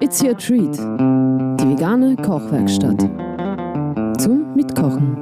It's 0.00 0.22
your 0.22 0.36
treat. 0.36 0.76
Die 0.78 1.68
vegane 1.68 2.16
Kochwerkstatt. 2.16 3.00
Zum 4.18 4.54
Mitkochen. 4.54 5.16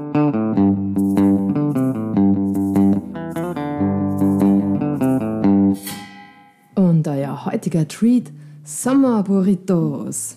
Und 6.75 7.09
euer 7.09 7.45
heutiger 7.47 7.87
Treat 7.89 8.31
Summer 8.65 9.23
Burritos. 9.23 10.37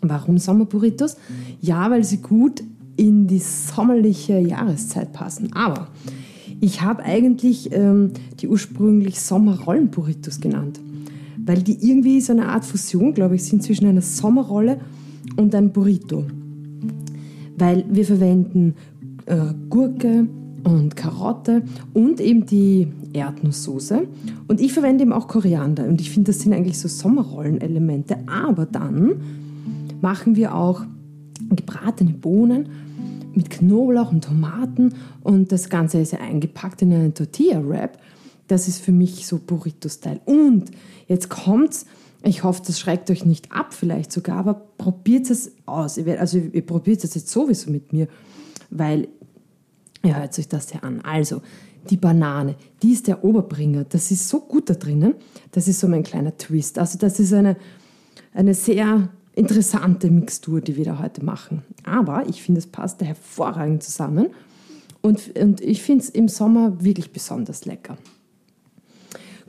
Warum 0.00 0.38
Summer 0.38 0.64
Burritos? 0.64 1.16
Ja, 1.60 1.90
weil 1.90 2.04
sie 2.04 2.18
gut 2.18 2.62
in 2.96 3.26
die 3.26 3.38
sommerliche 3.40 4.38
Jahreszeit 4.38 5.12
passen. 5.12 5.52
Aber 5.54 5.88
ich 6.60 6.82
habe 6.82 7.02
eigentlich 7.04 7.72
ähm, 7.72 8.12
die 8.40 8.48
ursprünglich 8.48 9.20
Sommerrollen-Burritos 9.20 10.40
genannt, 10.40 10.80
weil 11.48 11.62
die 11.62 11.78
irgendwie 11.80 12.20
so 12.20 12.32
eine 12.32 12.48
Art 12.48 12.66
Fusion, 12.66 13.14
glaube 13.14 13.36
ich, 13.36 13.44
sind 13.44 13.62
zwischen 13.62 13.86
einer 13.86 14.02
Sommerrolle 14.02 14.80
und 15.36 15.54
einem 15.54 15.72
Burrito. 15.72 16.24
Weil 17.56 17.86
wir 17.88 18.04
verwenden 18.04 18.74
äh, 19.24 19.54
Gurke 19.70 20.28
und 20.64 20.94
Karotte 20.94 21.62
und 21.94 22.20
eben 22.20 22.44
die 22.44 22.88
Erdnusssoße. 23.14 24.06
Und 24.46 24.60
ich 24.60 24.74
verwende 24.74 25.04
eben 25.04 25.12
auch 25.14 25.26
Koriander. 25.26 25.88
Und 25.88 26.02
ich 26.02 26.10
finde, 26.10 26.32
das 26.32 26.40
sind 26.40 26.52
eigentlich 26.52 26.78
so 26.78 26.86
Sommerrollen-Elemente. 26.86 28.18
Aber 28.26 28.66
dann 28.66 29.14
machen 30.02 30.36
wir 30.36 30.54
auch 30.54 30.82
gebratene 31.48 32.12
Bohnen 32.12 32.68
mit 33.34 33.48
Knoblauch 33.48 34.12
und 34.12 34.24
Tomaten 34.24 34.94
und 35.22 35.52
das 35.52 35.70
Ganze 35.70 36.00
ist 36.00 36.12
ja 36.12 36.18
eingepackt 36.18 36.82
in 36.82 36.92
einen 36.92 37.14
Tortilla-Wrap. 37.14 37.98
Das 38.48 38.68
ist 38.68 38.80
für 38.80 38.92
mich 38.92 39.26
so 39.26 39.38
Burrito-Style. 39.38 40.20
Und 40.24 40.70
jetzt 41.06 41.28
kommt's, 41.28 41.86
ich 42.22 42.42
hoffe, 42.42 42.62
das 42.66 42.80
schreckt 42.80 43.10
euch 43.10 43.24
nicht 43.24 43.52
ab, 43.52 43.72
vielleicht 43.72 44.10
sogar, 44.10 44.38
aber 44.38 44.54
probiert 44.54 45.30
es 45.30 45.52
aus. 45.66 45.98
Also 45.98 46.38
ihr 46.38 46.66
probiert 46.66 47.04
es 47.04 47.14
jetzt 47.14 47.28
sowieso 47.28 47.70
mit 47.70 47.92
mir, 47.92 48.08
weil 48.70 49.08
ihr 50.02 50.16
hört 50.18 50.38
euch 50.38 50.48
das 50.48 50.72
ja 50.72 50.80
an. 50.80 51.00
Also, 51.02 51.42
die 51.90 51.96
Banane, 51.96 52.56
die 52.82 52.92
ist 52.92 53.06
der 53.06 53.24
Oberbringer. 53.24 53.84
Das 53.84 54.10
ist 54.10 54.28
so 54.28 54.40
gut 54.40 54.68
da 54.68 54.74
drinnen. 54.74 55.14
Das 55.52 55.68
ist 55.68 55.80
so 55.80 55.88
mein 55.88 56.02
kleiner 56.02 56.36
Twist. 56.36 56.78
Also 56.78 56.98
das 56.98 57.18
ist 57.20 57.32
eine, 57.32 57.56
eine 58.34 58.54
sehr 58.54 59.08
interessante 59.34 60.10
Mixtur, 60.10 60.60
die 60.60 60.76
wir 60.76 60.84
da 60.84 60.98
heute 60.98 61.24
machen. 61.24 61.62
Aber 61.84 62.28
ich 62.28 62.42
finde, 62.42 62.58
es 62.58 62.66
passt 62.66 63.00
da 63.00 63.06
hervorragend 63.06 63.82
zusammen 63.82 64.28
und, 65.00 65.38
und 65.38 65.60
ich 65.60 65.82
finde 65.82 66.04
es 66.04 66.10
im 66.10 66.28
Sommer 66.28 66.82
wirklich 66.82 67.12
besonders 67.12 67.64
lecker. 67.64 67.96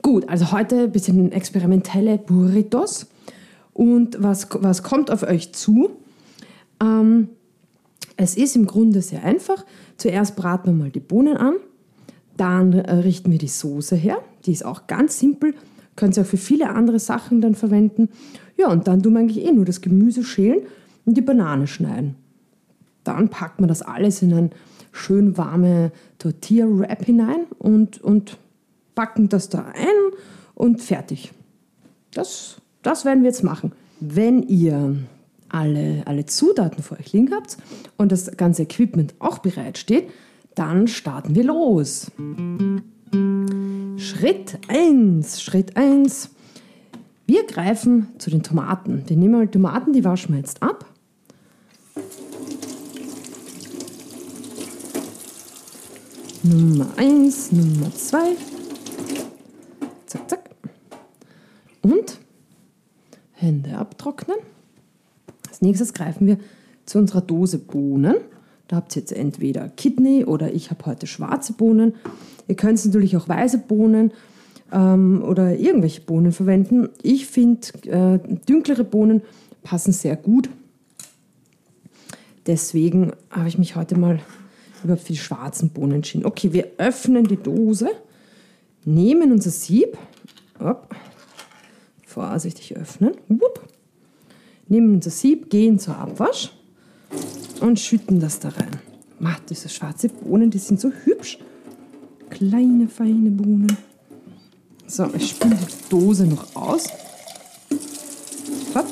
Gut, 0.02 0.28
also 0.28 0.52
heute 0.52 0.84
ein 0.84 0.92
bisschen 0.92 1.32
experimentelle 1.32 2.18
Burritos. 2.18 3.06
Und 3.72 4.22
was, 4.22 4.48
was 4.52 4.82
kommt 4.82 5.10
auf 5.10 5.22
euch 5.22 5.52
zu? 5.52 5.90
Ähm, 6.82 7.28
es 8.16 8.36
ist 8.36 8.56
im 8.56 8.66
Grunde 8.66 9.02
sehr 9.02 9.24
einfach. 9.24 9.64
Zuerst 9.96 10.36
braten 10.36 10.66
wir 10.66 10.84
mal 10.84 10.90
die 10.90 11.00
Bohnen 11.00 11.36
an, 11.36 11.54
dann 12.36 12.72
äh, 12.72 12.92
richten 12.96 13.30
wir 13.30 13.38
die 13.38 13.48
Soße 13.48 13.96
her. 13.96 14.18
Die 14.46 14.52
ist 14.52 14.64
auch 14.64 14.86
ganz 14.86 15.18
simpel, 15.18 15.54
könnt 15.96 16.16
ihr 16.16 16.22
auch 16.22 16.26
für 16.26 16.36
viele 16.36 16.70
andere 16.70 16.98
Sachen 16.98 17.40
dann 17.40 17.54
verwenden. 17.54 18.08
Ja, 18.56 18.68
und 18.68 18.88
dann 18.88 19.02
tun 19.02 19.14
wir 19.14 19.20
eigentlich 19.20 19.44
eh 19.44 19.52
nur 19.52 19.64
das 19.64 19.80
Gemüse 19.80 20.24
schälen 20.24 20.60
und 21.04 21.16
die 21.16 21.22
Banane 21.22 21.66
schneiden. 21.66 22.16
Dann 23.04 23.28
packt 23.28 23.60
man 23.60 23.68
das 23.68 23.82
alles 23.82 24.22
in 24.22 24.34
ein 24.34 24.50
schön 24.92 25.38
warme 25.38 25.92
Tortilla-Wrap 26.18 27.04
hinein 27.04 27.46
und, 27.58 28.00
und 28.00 28.38
packen 29.00 29.30
das 29.30 29.48
da 29.48 29.64
ein 29.74 30.12
und 30.54 30.82
fertig. 30.82 31.32
Das, 32.10 32.56
das 32.82 33.06
werden 33.06 33.22
wir 33.22 33.30
jetzt 33.30 33.42
machen. 33.42 33.72
Wenn 33.98 34.42
ihr 34.42 34.94
alle, 35.48 36.02
alle 36.04 36.26
Zutaten 36.26 36.82
vor 36.82 36.98
euch 37.00 37.14
liegen 37.14 37.32
habt 37.32 37.56
und 37.96 38.12
das 38.12 38.36
ganze 38.36 38.64
Equipment 38.64 39.14
auch 39.18 39.38
bereit 39.38 39.78
steht, 39.78 40.10
dann 40.54 40.86
starten 40.86 41.34
wir 41.34 41.44
los. 41.44 42.10
Schritt 43.96 44.58
1, 44.68 45.40
Schritt 45.40 45.78
1. 45.78 46.28
Wir 47.26 47.46
greifen 47.46 48.08
zu 48.18 48.28
den 48.28 48.42
Tomaten. 48.42 49.04
Wir 49.06 49.16
nehmen 49.16 49.32
mal 49.32 49.48
Tomaten, 49.48 49.94
die 49.94 50.04
waschen 50.04 50.34
wir 50.34 50.40
jetzt 50.40 50.62
ab. 50.62 50.84
Nummer 56.42 56.88
1, 56.98 57.52
Nummer 57.52 57.94
2. 57.94 58.59
Zack, 60.10 60.28
zack. 60.28 60.50
Und 61.82 62.18
Hände 63.30 63.78
abtrocknen. 63.78 64.38
Als 65.48 65.62
nächstes 65.62 65.94
greifen 65.94 66.26
wir 66.26 66.38
zu 66.84 66.98
unserer 66.98 67.20
Dose 67.20 67.58
Bohnen. 67.58 68.16
Da 68.66 68.74
habt 68.76 68.96
ihr 68.96 69.02
jetzt 69.02 69.12
entweder 69.12 69.68
Kidney 69.68 70.24
oder 70.24 70.52
ich 70.52 70.72
habe 70.72 70.84
heute 70.86 71.06
schwarze 71.06 71.52
Bohnen. 71.52 71.94
Ihr 72.48 72.56
könnt 72.56 72.84
natürlich 72.84 73.16
auch 73.16 73.28
weiße 73.28 73.58
Bohnen 73.58 74.10
ähm, 74.72 75.22
oder 75.22 75.56
irgendwelche 75.56 76.00
Bohnen 76.00 76.32
verwenden. 76.32 76.88
Ich 77.02 77.26
finde, 77.26 77.68
äh, 77.86 78.18
dünklere 78.48 78.82
Bohnen 78.82 79.22
passen 79.62 79.92
sehr 79.92 80.16
gut. 80.16 80.50
Deswegen 82.48 83.12
habe 83.30 83.46
ich 83.46 83.58
mich 83.58 83.76
heute 83.76 83.96
mal 83.96 84.18
für 84.82 84.96
die 84.96 85.16
schwarzen 85.16 85.70
Bohnen 85.70 85.92
entschieden. 85.92 86.26
Okay, 86.26 86.52
wir 86.52 86.66
öffnen 86.78 87.22
die 87.28 87.36
Dose, 87.36 87.90
nehmen 88.84 89.32
unser 89.32 89.50
Sieb, 89.50 89.96
op, 90.58 90.94
vorsichtig 92.06 92.76
öffnen, 92.76 93.14
wupp, 93.28 93.68
nehmen 94.68 94.94
unser 94.94 95.10
Sieb, 95.10 95.50
gehen 95.50 95.78
zur 95.78 95.96
Abwasch 95.96 96.52
und 97.60 97.78
schütten 97.78 98.20
das 98.20 98.40
da 98.40 98.50
rein. 98.50 98.80
Macht 99.18 99.50
diese 99.50 99.68
schwarze 99.68 100.08
Bohnen, 100.08 100.50
die 100.50 100.58
sind 100.58 100.80
so 100.80 100.90
hübsch. 100.90 101.38
Kleine, 102.30 102.88
feine 102.88 103.30
Bohnen. 103.30 103.76
So, 104.86 105.08
ich 105.14 105.30
spüle 105.30 105.56
die 105.56 105.88
Dose 105.90 106.26
noch 106.26 106.56
aus. 106.56 106.88
Hopp. 108.74 108.86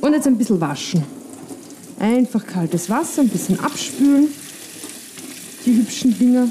Und 0.00 0.12
jetzt 0.12 0.26
ein 0.26 0.36
bisschen 0.36 0.60
waschen. 0.60 1.04
Einfach 1.98 2.46
kaltes 2.46 2.88
Wasser, 2.88 3.22
ein 3.22 3.28
bisschen 3.28 3.58
abspülen. 3.58 4.28
Die 5.66 5.76
hübschen 5.76 6.16
Dinger. 6.16 6.48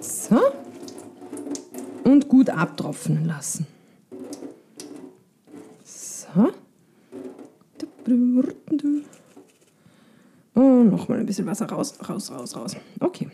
So. 0.00 0.40
Und 2.04 2.28
gut 2.28 2.50
abtropfen 2.50 3.24
lassen. 3.26 3.66
So. 5.84 6.52
Und 10.54 10.90
nochmal 10.90 11.18
ein 11.18 11.26
bisschen 11.26 11.46
Wasser 11.46 11.66
raus, 11.68 11.94
raus, 12.08 12.30
raus, 12.30 12.56
raus. 12.56 12.76
Okay. 13.00 13.28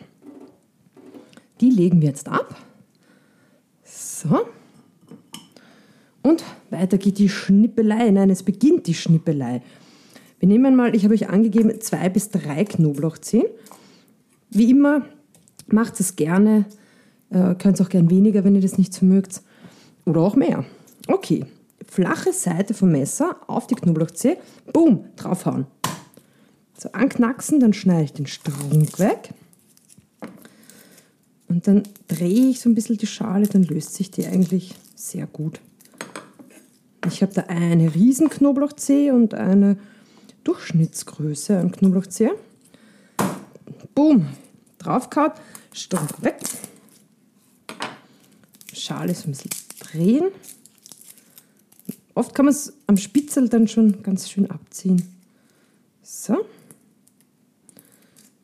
Die 1.60 1.70
legen 1.70 2.00
wir 2.00 2.08
jetzt 2.08 2.28
ab. 2.28 2.54
So. 3.84 4.46
Und 6.26 6.42
weiter 6.70 6.98
geht 6.98 7.18
die 7.18 7.28
Schnippelei. 7.28 8.10
Nein, 8.10 8.30
es 8.30 8.42
beginnt 8.42 8.88
die 8.88 8.94
Schnippelei. 8.94 9.62
Wir 10.40 10.48
nehmen 10.48 10.74
mal, 10.74 10.96
ich 10.96 11.04
habe 11.04 11.14
euch 11.14 11.28
angegeben, 11.28 11.80
zwei 11.80 12.08
bis 12.08 12.30
drei 12.30 12.64
Knoblauchzehen. 12.64 13.46
Wie 14.50 14.68
immer, 14.68 15.06
macht 15.68 16.00
es 16.00 16.16
gerne. 16.16 16.64
Äh, 17.30 17.54
könnt 17.54 17.78
es 17.78 17.86
auch 17.86 17.90
gern 17.90 18.10
weniger, 18.10 18.42
wenn 18.42 18.56
ihr 18.56 18.60
das 18.60 18.76
nicht 18.76 18.92
so 18.92 19.06
mögt. 19.06 19.40
Oder 20.04 20.20
auch 20.20 20.34
mehr. 20.34 20.64
Okay, 21.06 21.44
flache 21.86 22.32
Seite 22.32 22.74
vom 22.74 22.90
Messer 22.90 23.36
auf 23.46 23.68
die 23.68 23.76
Knoblauchzehe, 23.76 24.36
boom, 24.72 25.04
draufhauen. 25.14 25.68
So 26.76 26.90
anknacksen, 26.90 27.60
dann 27.60 27.72
schneide 27.72 28.02
ich 28.02 28.12
den 28.14 28.26
Strunk 28.26 28.98
weg. 28.98 29.32
Und 31.46 31.68
dann 31.68 31.84
drehe 32.08 32.50
ich 32.50 32.58
so 32.58 32.68
ein 32.68 32.74
bisschen 32.74 32.96
die 32.96 33.06
Schale, 33.06 33.46
dann 33.46 33.62
löst 33.62 33.94
sich 33.94 34.10
die 34.10 34.26
eigentlich 34.26 34.74
sehr 34.96 35.28
gut. 35.28 35.60
Ich 37.08 37.22
habe 37.22 37.32
da 37.32 37.42
eine 37.42 37.94
riesen 37.94 38.28
Knoblauchzehe 38.28 39.14
und 39.14 39.34
eine 39.34 39.78
Durchschnittsgröße 40.44 41.58
an 41.58 41.70
Knoblauchzehe. 41.70 42.34
Boom, 43.94 44.26
draufgehauen, 44.78 45.32
Strunk 45.72 46.22
weg. 46.22 46.38
Schale 48.72 49.14
so 49.14 49.28
ein 49.28 49.32
bisschen 49.32 49.50
drehen. 49.80 50.24
Oft 52.14 52.34
kann 52.34 52.46
man 52.46 52.54
es 52.54 52.72
am 52.86 52.96
Spitzel 52.96 53.48
dann 53.48 53.68
schon 53.68 54.02
ganz 54.02 54.28
schön 54.28 54.50
abziehen. 54.50 55.02
So. 56.02 56.44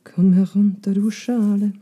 Komm 0.04 0.34
herunter, 0.34 0.92
du 0.92 1.10
Schale. 1.10 1.72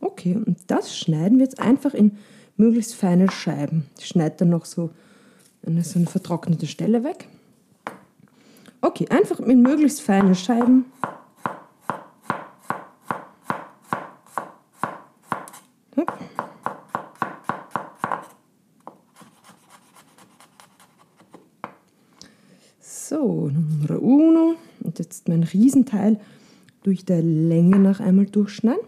Okay, 0.00 0.34
und 0.36 0.58
das 0.66 0.96
schneiden 0.96 1.38
wir 1.38 1.44
jetzt 1.44 1.58
einfach 1.58 1.94
in 1.94 2.18
möglichst 2.56 2.94
feine 2.94 3.30
Scheiben. 3.30 3.86
Ich 3.98 4.06
schneide 4.06 4.36
dann 4.38 4.50
noch 4.50 4.66
so 4.66 4.90
eine, 5.66 5.82
so 5.84 5.98
eine 5.98 6.06
vertrocknete 6.06 6.66
Stelle 6.66 7.04
weg. 7.04 7.28
Okay, 8.80 9.08
einfach 9.08 9.38
mit 9.38 9.58
möglichst 9.58 10.02
feinen 10.02 10.34
Scheiben. 10.34 10.84
So, 22.80 23.48
Nummer 23.48 24.02
uno. 24.02 24.54
Und 24.80 24.98
jetzt 24.98 25.28
mein 25.28 25.44
Riesenteil 25.44 26.18
durch 26.82 27.04
der 27.04 27.22
Länge 27.22 27.78
nach 27.78 28.00
einmal 28.00 28.26
durchschneiden. 28.26 28.82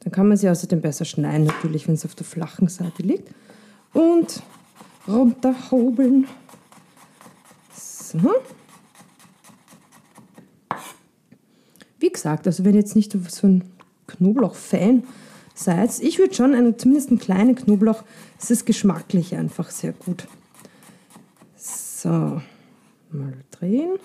Dann 0.00 0.12
kann 0.12 0.28
man 0.28 0.36
sie 0.36 0.48
außerdem 0.50 0.80
besser 0.80 1.04
schneiden, 1.04 1.46
natürlich, 1.46 1.86
wenn 1.86 1.94
es 1.94 2.04
auf 2.04 2.14
der 2.14 2.26
flachen 2.26 2.68
Seite 2.68 3.02
liegt. 3.02 3.32
Und 3.92 4.42
runterhobeln. 5.08 6.26
So. 7.72 8.34
Wie 11.98 12.10
gesagt, 12.10 12.46
also 12.46 12.64
wenn 12.64 12.74
jetzt 12.74 12.96
nicht 12.96 13.12
so 13.12 13.46
ein 13.46 13.64
Knoblauch-Fan 14.06 15.04
seid, 15.54 16.00
ich 16.00 16.18
würde 16.18 16.34
schon 16.34 16.54
einen, 16.54 16.78
zumindest 16.78 17.10
einen 17.10 17.18
kleinen 17.18 17.54
Knoblauch, 17.54 18.02
es 18.38 18.50
ist 18.50 18.66
geschmacklich 18.66 19.34
einfach 19.34 19.70
sehr 19.70 19.92
gut. 19.92 20.26
So, 21.56 22.08
mal 22.08 23.34
drehen. 23.52 23.98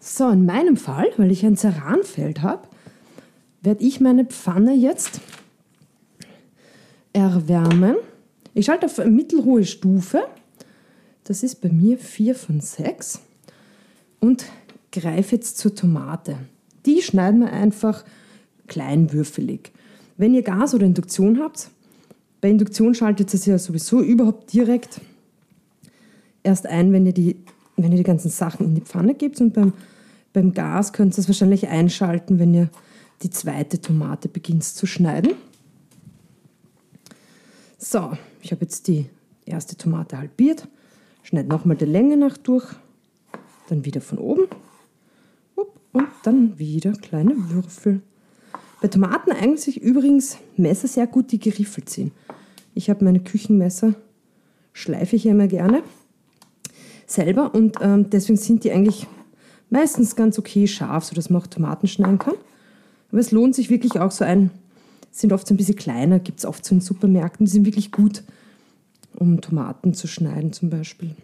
So, 0.00 0.28
in 0.30 0.46
meinem 0.46 0.76
Fall, 0.76 1.08
weil 1.16 1.30
ich 1.30 1.44
ein 1.44 1.56
Ceranfeld 1.56 2.42
habe, 2.42 2.66
werde 3.60 3.84
ich 3.84 4.00
meine 4.00 4.24
Pfanne 4.24 4.74
jetzt 4.74 5.20
erwärmen. 7.12 7.96
Ich 8.54 8.66
schalte 8.66 8.86
auf 8.86 8.98
mittelhohe 9.04 9.64
Stufe. 9.64 10.24
Das 11.24 11.42
ist 11.42 11.60
bei 11.60 11.70
mir 11.70 11.98
4 11.98 12.34
von 12.34 12.60
6. 12.60 13.20
Und 14.20 14.44
greife 14.90 15.36
jetzt 15.36 15.58
zur 15.58 15.74
Tomate. 15.74 16.36
Die 16.84 17.02
schneiden 17.02 17.40
wir 17.40 17.52
einfach 17.52 18.04
kleinwürfelig. 18.68 19.72
Wenn 20.16 20.34
ihr 20.34 20.42
Gas 20.42 20.74
oder 20.74 20.86
Induktion 20.86 21.40
habt, 21.40 21.70
bei 22.40 22.50
Induktion 22.50 22.94
schaltet 22.94 23.32
es 23.32 23.46
ja 23.46 23.58
sowieso 23.58 24.00
überhaupt 24.00 24.52
direkt 24.52 25.00
erst 26.42 26.66
ein, 26.66 26.92
wenn 26.92 27.06
ihr 27.06 27.12
die, 27.12 27.36
wenn 27.76 27.92
ihr 27.92 27.98
die 27.98 28.04
ganzen 28.04 28.30
Sachen 28.30 28.66
in 28.66 28.74
die 28.74 28.80
Pfanne 28.80 29.14
gebt. 29.14 29.40
Und 29.40 29.54
beim, 29.54 29.72
beim 30.32 30.52
Gas 30.52 30.92
könnt 30.92 31.14
ihr 31.14 31.20
es 31.20 31.28
wahrscheinlich 31.28 31.68
einschalten, 31.68 32.38
wenn 32.38 32.52
ihr 32.52 32.68
die 33.22 33.30
zweite 33.30 33.80
Tomate 33.80 34.28
beginnt 34.28 34.64
zu 34.64 34.86
schneiden. 34.86 35.32
So, 37.84 38.12
ich 38.40 38.52
habe 38.52 38.62
jetzt 38.62 38.86
die 38.86 39.06
erste 39.44 39.76
Tomate 39.76 40.16
halbiert, 40.16 40.68
schneide 41.24 41.48
nochmal 41.48 41.76
der 41.76 41.88
Länge 41.88 42.16
nach 42.16 42.36
durch, 42.36 42.64
dann 43.68 43.84
wieder 43.84 44.00
von 44.00 44.18
oben 44.18 44.44
und 45.90 46.06
dann 46.22 46.60
wieder 46.60 46.92
kleine 46.92 47.34
Würfel. 47.50 48.00
Bei 48.80 48.86
Tomaten 48.86 49.32
eignen 49.32 49.56
sich 49.56 49.82
übrigens 49.82 50.38
Messer 50.56 50.86
sehr 50.86 51.08
gut, 51.08 51.32
die 51.32 51.40
geriffelt 51.40 51.90
sind. 51.90 52.12
Ich 52.72 52.88
habe 52.88 53.04
meine 53.04 53.18
Küchenmesser, 53.18 53.96
schleife 54.72 55.16
ich 55.16 55.26
immer 55.26 55.48
gerne 55.48 55.82
selber 57.06 57.52
und 57.52 57.78
ähm, 57.80 58.10
deswegen 58.10 58.36
sind 58.36 58.62
die 58.62 58.70
eigentlich 58.70 59.08
meistens 59.70 60.14
ganz 60.14 60.38
okay 60.38 60.68
scharf, 60.68 61.02
sodass 61.02 61.30
man 61.30 61.42
auch 61.42 61.48
Tomaten 61.48 61.88
schneiden 61.88 62.20
kann. 62.20 62.34
Aber 63.10 63.18
es 63.18 63.32
lohnt 63.32 63.56
sich 63.56 63.70
wirklich 63.70 63.98
auch 63.98 64.12
so 64.12 64.24
ein, 64.24 64.52
sind 65.12 65.32
oft 65.32 65.46
so 65.46 65.54
ein 65.54 65.56
bisschen 65.56 65.76
kleiner, 65.76 66.18
gibt 66.18 66.40
es 66.40 66.44
oft 66.44 66.64
so 66.64 66.74
in 66.74 66.80
Supermärkten, 66.80 67.46
die 67.46 67.52
sind 67.52 67.64
wirklich 67.64 67.92
gut, 67.92 68.24
um 69.14 69.40
Tomaten 69.40 69.94
zu 69.94 70.08
schneiden 70.08 70.52
zum 70.52 70.70
Beispiel. 70.70 71.14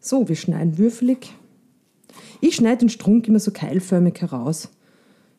So, 0.00 0.28
wir 0.28 0.36
schneiden 0.36 0.78
würfelig. 0.78 1.32
Ich 2.40 2.56
schneide 2.56 2.78
den 2.78 2.88
Strunk 2.88 3.28
immer 3.28 3.38
so 3.38 3.52
keilförmig 3.52 4.20
heraus. 4.20 4.70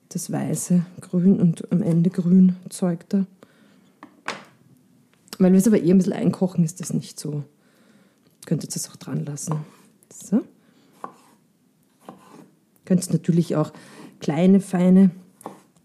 Das 0.10 0.32
weiße, 0.32 0.86
grün 1.02 1.42
und 1.42 1.70
am 1.72 1.82
Ende 1.82 2.10
grün 2.10 2.56
Zeug 2.70 3.10
da. 3.10 3.26
Weil 5.38 5.52
wir 5.52 5.60
es 5.60 5.68
aber 5.68 5.82
eh 5.82 5.92
ein 5.92 5.98
bisschen 5.98 6.14
einkochen, 6.14 6.64
ist 6.64 6.80
das 6.80 6.94
nicht 6.94 7.20
so 7.20 7.44
Könnt 8.48 8.64
ihr 8.64 8.70
das 8.70 8.90
auch 8.90 8.96
dran 8.96 9.26
lassen. 9.26 9.58
So. 10.10 10.42
Könnt 12.86 13.12
natürlich 13.12 13.58
auch 13.58 13.74
kleine, 14.22 14.62
feine 14.62 15.12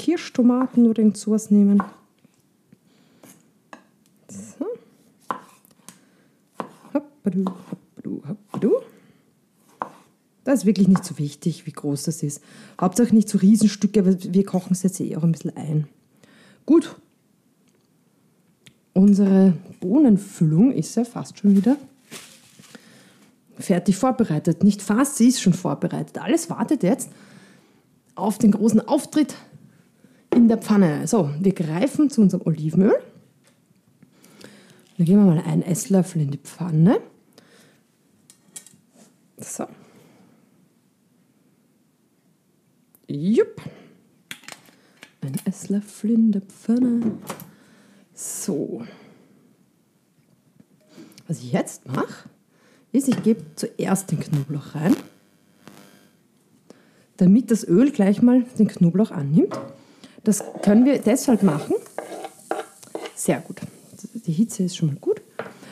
Kirschtomaten 0.02 0.87
oder 0.88 0.99
irgend 0.99 1.16
sowas 1.16 1.52
nehmen. 1.52 1.81
So. 4.28 4.66
Hoppadu, 6.93 7.44
hoppadu, 7.46 8.22
hoppadu. 8.28 8.72
Das 10.43 10.60
ist 10.60 10.66
wirklich 10.66 10.88
nicht 10.88 11.04
so 11.04 11.19
wichtig, 11.19 11.66
wie 11.66 11.72
groß 11.72 12.02
das 12.02 12.25
ist. 12.25 12.43
Hauptsache 12.81 13.14
nicht 13.14 13.28
so 13.28 13.38
Riesenstücke, 13.38 14.00
aber 14.00 14.16
wir 14.20 14.44
kochen 14.44 14.72
es 14.72 14.82
jetzt 14.82 14.99
eh 14.99 15.14
auch 15.16 15.22
ein 15.22 15.31
bisschen 15.31 15.56
ein. 15.56 15.87
Gut. 16.66 16.96
Unsere 18.94 19.52
Bohnenfüllung 19.78 20.72
ist 20.72 20.96
ja 20.96 21.05
fast 21.05 21.38
schon 21.38 21.55
wieder 21.55 21.76
fertig 23.56 23.96
vorbereitet. 23.96 24.64
Nicht 24.64 24.82
fast, 24.82 25.16
sie 25.16 25.28
ist 25.28 25.40
schon 25.40 25.55
vorbereitet. 25.55 26.19
Alles 26.19 26.50
wartet 26.50 26.82
jetzt 26.82 27.08
auf 28.16 28.38
den 28.38 28.50
großen 28.50 28.81
Auftritt 28.81 29.37
in 30.34 30.49
der 30.49 30.58
Pfanne. 30.58 31.06
So, 31.06 31.31
wir 31.40 31.52
greifen 31.52 32.11
zu 32.11 32.23
unserem 32.23 32.46
Olivenöl. 32.46 32.94
Dann 34.96 35.06
geben 35.06 35.25
wir 35.25 35.34
mal 35.34 35.43
einen 35.44 35.62
Esslöffel 35.62 36.23
in 36.23 36.31
die 36.31 36.38
Pfanne. 36.38 37.00
So. 39.38 39.67
Jupp. 43.08 43.61
Ein 45.20 45.34
Esslöffel 45.44 46.11
in 46.11 46.32
der 46.32 46.43
Pfanne. 46.43 47.19
So. 48.14 48.84
Was 51.29 51.38
ich 51.38 51.52
jetzt 51.52 51.87
mache, 51.87 52.29
ist, 52.93 53.08
ich 53.08 53.23
gebe 53.23 53.43
zuerst 53.55 54.11
den 54.11 54.20
Knoblauch 54.20 54.75
rein, 54.75 54.94
damit 57.17 57.50
das 57.50 57.67
Öl 57.67 57.90
gleich 57.90 58.20
mal 58.20 58.43
den 58.58 58.69
Knoblauch 58.69 59.11
annimmt. 59.11 59.58
Das 60.24 60.42
können 60.62 60.84
wir 60.84 60.98
deshalb 60.98 61.42
machen. 61.42 61.74
Sehr 63.14 63.40
gut. 63.40 63.60
Die 64.26 64.32
Hitze 64.32 64.62
ist 64.64 64.76
schon 64.76 64.88
mal 64.88 64.96
gut, 65.00 65.20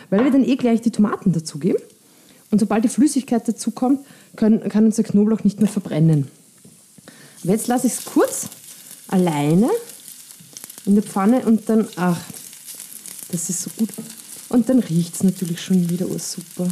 weil 0.08 0.24
wir 0.24 0.30
dann 0.30 0.44
eh 0.44 0.56
gleich 0.56 0.80
die 0.80 0.90
Tomaten 0.90 1.32
dazugeben. 1.32 1.80
Und 2.50 2.58
sobald 2.58 2.84
die 2.84 2.88
Flüssigkeit 2.88 3.46
dazu 3.46 3.70
kommt, 3.70 4.00
können, 4.36 4.68
kann 4.68 4.84
unser 4.84 5.04
Knoblauch 5.04 5.44
nicht 5.44 5.60
mehr 5.60 5.68
verbrennen. 5.68 6.28
Aber 7.42 7.52
jetzt 7.52 7.68
lasse 7.68 7.86
ich 7.86 7.94
es 7.94 8.04
kurz 8.04 8.48
alleine 9.08 9.70
in 10.84 10.94
der 10.94 11.04
Pfanne 11.04 11.40
und 11.40 11.68
dann, 11.68 11.86
ach, 11.96 12.20
das 13.30 13.50
ist 13.50 13.62
so 13.62 13.70
gut. 13.78 13.90
Und 14.48 14.68
dann 14.68 14.80
riecht 14.80 15.14
es 15.14 15.22
natürlich 15.22 15.60
schon 15.60 15.88
wieder 15.88 16.06
oh, 16.10 16.18
super. 16.18 16.68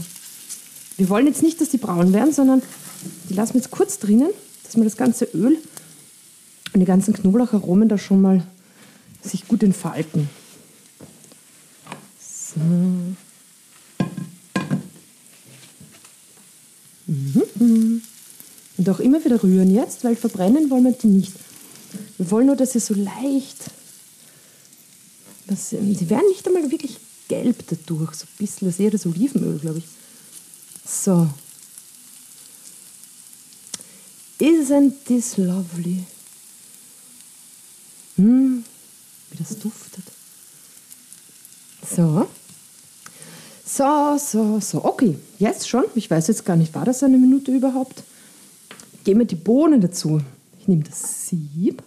Wir 0.97 1.09
wollen 1.09 1.27
jetzt 1.27 1.43
nicht, 1.43 1.61
dass 1.61 1.69
die 1.69 1.79
braun 1.79 2.13
werden, 2.13 2.33
sondern 2.33 2.61
die 3.29 3.35
lassen 3.35 3.55
wir 3.55 3.61
jetzt 3.61 3.71
kurz 3.71 3.99
drinnen, 3.99 4.31
dass 4.65 4.77
wir 4.77 4.83
das 4.83 4.97
ganze 4.97 5.27
Öl 5.27 5.59
und 6.79 6.83
die 6.83 6.87
ganzen 6.87 7.13
Knoblaucharomen 7.13 7.89
da 7.89 7.99
schon 7.99 8.21
mal 8.21 8.47
sich 9.21 9.49
gut 9.49 9.65
entfalten. 9.65 10.31
So. 12.21 12.61
Mhm. 17.07 18.03
Und 18.77 18.89
auch 18.89 19.01
immer 19.01 19.25
wieder 19.25 19.43
rühren 19.43 19.75
jetzt, 19.75 20.05
weil 20.05 20.15
verbrennen 20.15 20.71
wollen 20.71 20.85
wir 20.85 20.93
die 20.93 21.09
nicht. 21.09 21.33
Wir 22.17 22.31
wollen 22.31 22.47
nur, 22.47 22.55
dass 22.55 22.75
sie 22.75 22.79
so 22.79 22.95
leicht, 22.95 23.73
dass 25.49 25.71
sie, 25.71 25.95
sie 25.95 26.11
werden 26.11 26.29
nicht 26.29 26.47
einmal 26.47 26.71
wirklich 26.71 26.99
gelb 27.27 27.65
dadurch, 27.67 28.15
so 28.15 28.25
ein 28.25 28.39
bisschen, 28.39 28.69
das 28.69 28.79
eher 28.79 28.93
das 28.93 29.05
Olivenöl, 29.05 29.59
glaube 29.59 29.79
ich. 29.79 29.85
So. 30.87 31.29
Isn't 34.39 34.93
this 35.07 35.39
lovely? 35.39 36.05
Hm, 38.19 38.65
wie 39.31 39.37
das 39.39 39.59
duftet. 39.59 40.05
So. 41.89 42.29
So, 43.65 44.19
so, 44.19 44.61
so. 44.61 44.85
Okay, 44.85 45.17
jetzt 45.39 45.69
schon. 45.69 45.85
Ich 45.95 46.11
weiß 46.11 46.27
jetzt 46.27 46.45
gar 46.45 46.57
nicht, 46.57 46.75
war 46.75 46.85
das 46.85 47.03
eine 47.03 47.17
Minute 47.17 47.53
überhaupt? 47.53 48.03
Geben 49.05 49.21
wir 49.21 49.27
die 49.27 49.37
Bohnen 49.37 49.81
dazu. 49.81 50.21
Ich 50.59 50.67
nehme 50.69 50.83
das 50.83 51.29
Sieb 51.29 51.83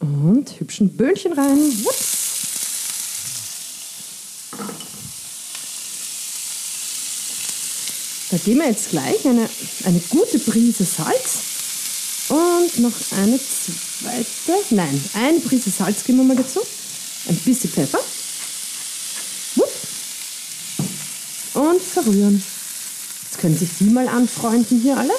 und 0.00 0.60
hübschen 0.60 0.96
Böhnchen 0.96 1.32
rein. 1.32 1.58
Wups. 1.84 2.14
Da 8.30 8.36
geben 8.38 8.60
wir 8.60 8.68
jetzt 8.68 8.90
gleich 8.90 9.26
eine, 9.26 9.48
eine 9.84 10.00
gute 10.10 10.38
Prise 10.38 10.84
Salz 10.84 11.38
und 12.28 12.78
noch 12.80 13.12
eine 13.12 13.38
zweite, 14.04 14.74
nein, 14.74 15.04
eine 15.14 15.40
Prise 15.40 15.70
Salz 15.70 16.04
geben 16.04 16.18
wir 16.18 16.24
mal 16.24 16.36
dazu, 16.36 16.60
ein 17.28 17.36
bisschen 17.36 17.70
Pfeffer 17.70 18.00
und 21.54 21.80
verrühren. 21.80 22.42
Jetzt 23.22 23.38
können 23.38 23.56
sich 23.56 23.70
die 23.78 23.84
mal 23.84 24.08
anfreunden 24.08 24.80
hier 24.80 24.96
alle. 24.96 25.12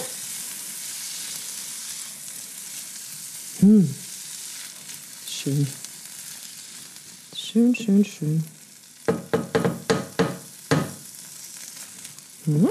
Hm. 3.60 3.96
Schön. 5.28 5.68
Schön, 7.36 7.76
schön, 7.76 8.06
schön. 8.06 8.44
Hm. 12.46 12.70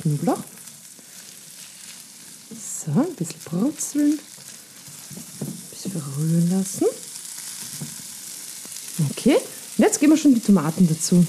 Knoblauch. 0.00 0.44
So, 2.50 2.92
ein 2.92 3.14
bisschen 3.16 3.40
brutzeln. 3.44 4.18
Verrühren 5.90 6.50
lassen. 6.50 6.86
Okay, 9.10 9.36
und 9.36 9.84
jetzt 9.84 10.00
geben 10.00 10.12
wir 10.12 10.18
schon 10.18 10.34
die 10.34 10.40
Tomaten 10.40 10.88
dazu. 10.88 11.26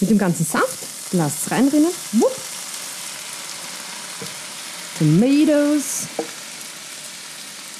Mit 0.00 0.10
dem 0.10 0.18
ganzen 0.18 0.44
Saft. 0.44 0.78
Lasst 1.12 1.46
es 1.46 1.50
reinrinnen. 1.50 1.90
Wupp. 2.12 2.36
Tomatoes. 4.98 6.06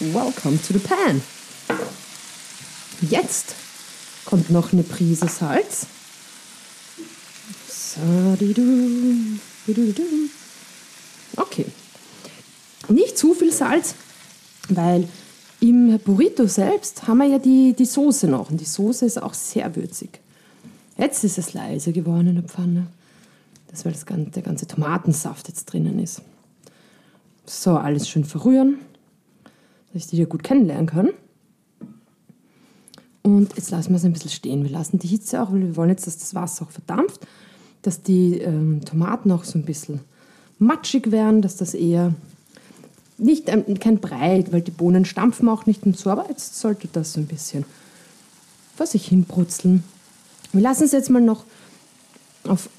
Welcome 0.01 0.59
to 0.63 0.73
the 0.73 0.79
pan. 0.79 1.21
Jetzt 3.01 3.55
kommt 4.25 4.51
noch 4.51 4.73
eine 4.73 4.83
Prise 4.83 5.29
Salz. 5.29 5.87
Okay. 11.37 11.67
Nicht 12.89 13.19
zu 13.19 13.35
viel 13.35 13.53
Salz, 13.53 13.95
weil 14.69 15.09
im 15.61 15.99
Burrito 15.99 16.47
selbst 16.47 17.07
haben 17.07 17.19
wir 17.19 17.27
ja 17.27 17.39
die, 17.39 17.73
die 17.73 17.85
Soße 17.85 18.29
noch 18.29 18.51
und 18.51 18.61
die 18.61 18.65
Soße 18.65 19.07
ist 19.07 19.21
auch 19.21 19.35
sehr 19.35 19.75
würzig. 19.75 20.21
Jetzt 20.97 21.25
ist 21.25 21.39
es 21.39 21.55
leise 21.55 21.93
geworden 21.93 22.29
in 22.29 22.35
der 22.37 22.45
Pfanne. 22.45 22.87
Das, 23.69 23.85
weil 23.85 23.93
das 23.93 24.07
ganze, 24.07 24.31
der 24.31 24.43
ganze 24.43 24.67
Tomatensaft 24.67 25.49
jetzt 25.49 25.67
drinnen 25.67 25.99
ist. 25.99 26.23
So, 27.45 27.77
alles 27.77 28.09
schön 28.09 28.25
verrühren, 28.25 28.79
dass 29.93 30.03
ich 30.03 30.07
die 30.09 30.17
hier 30.17 30.27
gut 30.27 30.43
kennenlernen 30.43 30.87
kann. 30.87 31.11
Und 33.23 33.57
jetzt 33.57 33.71
lassen 33.71 33.91
wir 33.91 33.97
es 33.97 34.05
ein 34.05 34.13
bisschen 34.13 34.31
stehen. 34.31 34.65
Wir 34.65 34.71
lassen 34.71 34.99
die 34.99 35.07
Hitze 35.07 35.43
auch, 35.43 35.53
weil 35.53 35.61
wir 35.61 35.77
wollen 35.77 35.91
jetzt, 35.91 36.07
dass 36.07 36.19
das 36.19 36.35
Wasser 36.35 36.65
auch 36.65 36.71
verdampft, 36.71 37.27
dass 37.83 38.03
die 38.03 38.39
ähm, 38.39 38.81
Tomaten 38.85 39.31
auch 39.31 39.45
so 39.45 39.59
ein 39.59 39.65
bisschen 39.65 40.01
matschig 40.59 41.11
werden, 41.11 41.43
dass 41.43 41.57
das 41.57 41.75
eher 41.75 42.15
nicht 43.19 43.49
ähm, 43.49 43.79
kein 43.79 43.99
Brei, 43.99 44.45
weil 44.51 44.63
die 44.63 44.71
Bohnen 44.71 45.05
stampfen 45.05 45.49
auch 45.49 45.67
nicht 45.67 45.85
und 45.85 45.99
so, 45.99 46.11
aber 46.11 46.29
jetzt 46.29 46.59
sollte 46.59 46.89
das 46.93 47.13
so 47.13 47.21
ein 47.21 47.27
bisschen 47.27 47.65
vor 48.77 48.87
sich 48.87 49.09
hinbrutzeln. 49.09 49.83
Wir 50.53 50.63
lassen 50.63 50.85
es 50.85 50.93
jetzt 50.93 51.11
mal 51.11 51.21
noch 51.21 51.45
auf 52.45 52.71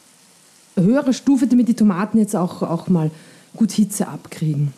höhere 0.76 1.14
Stufe, 1.14 1.46
damit 1.46 1.68
die 1.68 1.74
Tomaten 1.76 2.18
jetzt 2.18 2.36
auch, 2.36 2.64
auch 2.64 2.88
mal 2.88 3.12
gut 3.56 3.72
Hitze 3.72 4.08
abkriegen. 4.08 4.74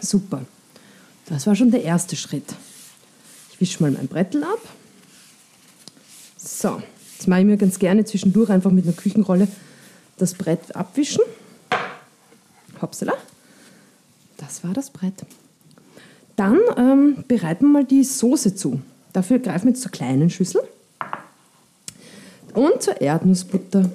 Super. 0.00 0.42
Das 1.26 1.46
war 1.46 1.54
schon 1.54 1.70
der 1.70 1.84
erste 1.84 2.16
Schritt. 2.16 2.54
Ich 3.52 3.60
wische 3.60 3.82
mal 3.82 3.92
mein 3.92 4.08
Brettel 4.08 4.42
ab. 4.42 4.58
So, 6.36 6.82
jetzt 7.16 7.28
mache 7.28 7.40
ich 7.40 7.46
mir 7.46 7.56
ganz 7.56 7.78
gerne 7.78 8.04
zwischendurch 8.04 8.50
einfach 8.50 8.72
mit 8.72 8.84
einer 8.84 8.94
Küchenrolle 8.94 9.46
das 10.16 10.34
Brett 10.34 10.74
abwischen. 10.74 11.22
Hopsala. 12.80 13.14
Das 14.44 14.64
war 14.64 14.74
das 14.74 14.90
Brett. 14.90 15.24
Dann 16.34 16.58
ähm, 16.76 17.24
bereiten 17.28 17.66
wir 17.66 17.72
mal 17.72 17.84
die 17.84 18.02
Soße 18.02 18.56
zu. 18.56 18.80
Dafür 19.12 19.38
greifen 19.38 19.66
wir 19.66 19.70
jetzt 19.70 19.82
zur 19.82 19.92
kleinen 19.92 20.30
Schüssel 20.30 20.62
und 22.52 22.82
zur 22.82 23.00
Erdnussbutter 23.00 23.88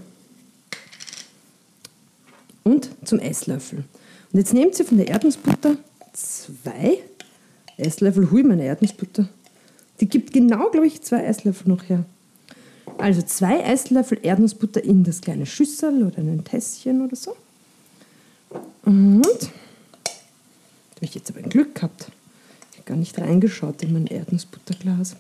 und 2.63 2.89
zum 3.04 3.20
Esslöffel. 3.20 3.80
Und 4.32 4.39
jetzt 4.39 4.54
nehmt 4.54 4.80
ihr 4.80 4.86
von 4.86 4.98
der 4.98 5.10
Erdnussbutter 5.10 5.75
zwei 6.13 7.00
Esslöffel. 7.75 8.32
Hui, 8.32 8.44
meine 8.44 8.63
Erdnussbutter. 8.63 9.27
Die 10.00 10.08
gibt 10.08 10.32
genau, 10.32 10.70
glaube 10.70 10.88
ich, 10.88 11.01
zwei 11.01 11.24
Esslöffel 11.24 11.68
noch 11.68 11.89
her. 11.89 12.06
Also 12.98 13.22
zwei 13.22 13.60
Esslöffel 13.60 14.20
Erdnussbutter 14.22 14.82
in 14.82 15.04
das 15.04 15.20
kleine 15.20 15.46
Schüssel 15.46 16.04
oder 16.04 16.20
in 16.20 16.30
ein 16.30 16.46
Tässchen 16.46 17.04
oder 17.04 17.18
so. 17.18 17.36
Und 18.86 19.51
habe 20.98 21.06
ich 21.06 21.16
jetzt 21.16 21.30
aber 21.30 21.39
ein 21.39 21.50
Glück 21.50 21.75
gehabt. 21.75 22.12
Ich 22.72 22.77
habe 22.77 22.88
gar 22.88 22.98
nicht 22.98 23.18
reingeschaut 23.18 23.82
in 23.84 23.94
mein 23.94 24.08
Erdnussbutterglas. 24.08 25.16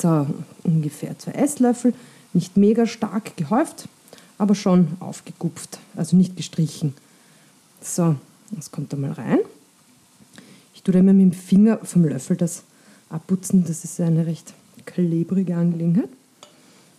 So, 0.00 0.26
ungefähr 0.62 1.18
zwei 1.18 1.32
Esslöffel. 1.32 1.94
Nicht 2.32 2.56
mega 2.56 2.86
stark 2.86 3.36
gehäuft, 3.36 3.88
aber 4.38 4.54
schon 4.54 4.88
aufgegupft, 5.00 5.78
also 5.96 6.16
nicht 6.16 6.36
gestrichen. 6.36 6.94
So, 7.80 8.16
das 8.50 8.70
kommt 8.70 8.92
da 8.92 8.96
mal 8.96 9.12
rein. 9.12 9.38
Ich 10.74 10.82
tue 10.82 10.92
da 10.92 10.98
immer 11.00 11.12
mit 11.12 11.22
dem 11.22 11.32
Finger 11.32 11.78
vom 11.82 12.04
Löffel 12.04 12.36
das 12.36 12.62
abputzen. 13.08 13.64
Das 13.64 13.84
ist 13.84 14.00
eine 14.00 14.26
recht 14.26 14.54
klebrige 14.84 15.56
Angelegenheit. 15.56 16.08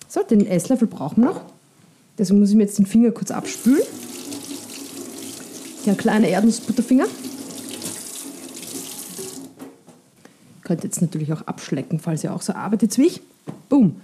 So, 0.08 0.24
den 0.24 0.46
Esslöffel 0.46 0.88
brauchen 0.88 1.24
wir 1.24 1.32
noch. 1.32 1.42
Deswegen 2.18 2.40
muss 2.40 2.50
ich 2.50 2.56
mir 2.56 2.64
jetzt 2.64 2.78
den 2.78 2.86
Finger 2.86 3.12
kurz 3.12 3.32
abspülen. 3.32 3.84
Der 5.86 5.96
kleine 5.96 6.30
Erdnussbutterfinger. 6.30 7.08
Könnt 10.65 10.84
jetzt 10.84 11.00
natürlich 11.00 11.31
auch 11.31 11.43
abschlecken, 11.43 12.00
falls 12.00 12.24
ihr 12.24 12.34
auch 12.34 12.41
so 12.41 12.53
arbeitet 12.53 12.98
wie 12.98 13.05
ich. 13.05 13.22
Boom. 13.69 14.01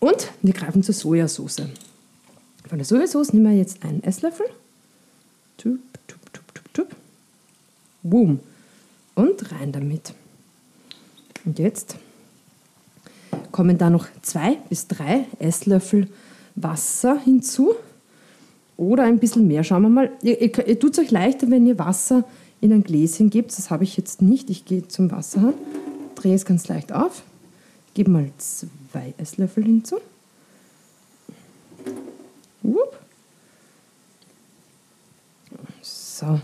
Und 0.00 0.32
wir 0.40 0.54
greifen 0.54 0.82
zur 0.82 0.94
Sojasauce. 0.94 1.62
Von 2.66 2.78
der 2.78 2.86
Sojasauce 2.86 3.34
nehmen 3.34 3.50
wir 3.50 3.58
jetzt 3.58 3.84
einen 3.84 4.02
Esslöffel. 4.02 4.46
Tup, 5.58 5.78
tup, 6.08 6.32
tup, 6.32 6.54
tup, 6.54 6.74
tup. 6.74 6.96
Boom. 8.02 8.40
Und 9.14 9.52
rein 9.52 9.72
damit. 9.72 10.14
Und 11.44 11.58
jetzt 11.58 11.96
kommen 13.50 13.76
da 13.76 13.90
noch 13.90 14.06
zwei 14.22 14.56
bis 14.70 14.88
drei 14.88 15.26
Esslöffel 15.38 16.08
Wasser 16.54 17.20
hinzu. 17.20 17.74
Oder 18.78 19.02
ein 19.02 19.18
bisschen 19.18 19.46
mehr. 19.46 19.64
Schauen 19.64 19.82
wir 19.82 19.90
mal. 19.90 20.10
Ihr, 20.22 20.40
ihr, 20.40 20.66
ihr 20.66 20.80
tut 20.80 20.92
es 20.92 20.98
euch 20.98 21.10
leichter, 21.10 21.50
wenn 21.50 21.66
ihr 21.66 21.78
Wasser 21.78 22.24
in 22.62 22.72
ein 22.72 22.82
Gläschen 22.82 23.28
gibt. 23.28 23.56
Das 23.58 23.70
habe 23.70 23.84
ich 23.84 23.98
jetzt 23.98 24.22
nicht. 24.22 24.48
Ich 24.48 24.64
gehe 24.64 24.88
zum 24.88 25.10
Wasserhahn, 25.10 25.54
drehe 26.14 26.34
es 26.34 26.46
ganz 26.46 26.68
leicht 26.68 26.92
auf, 26.92 27.22
gebe 27.92 28.10
mal 28.10 28.30
zwei 28.38 29.12
Esslöffel 29.18 29.64
hinzu. 29.64 29.96
So, 36.22 36.40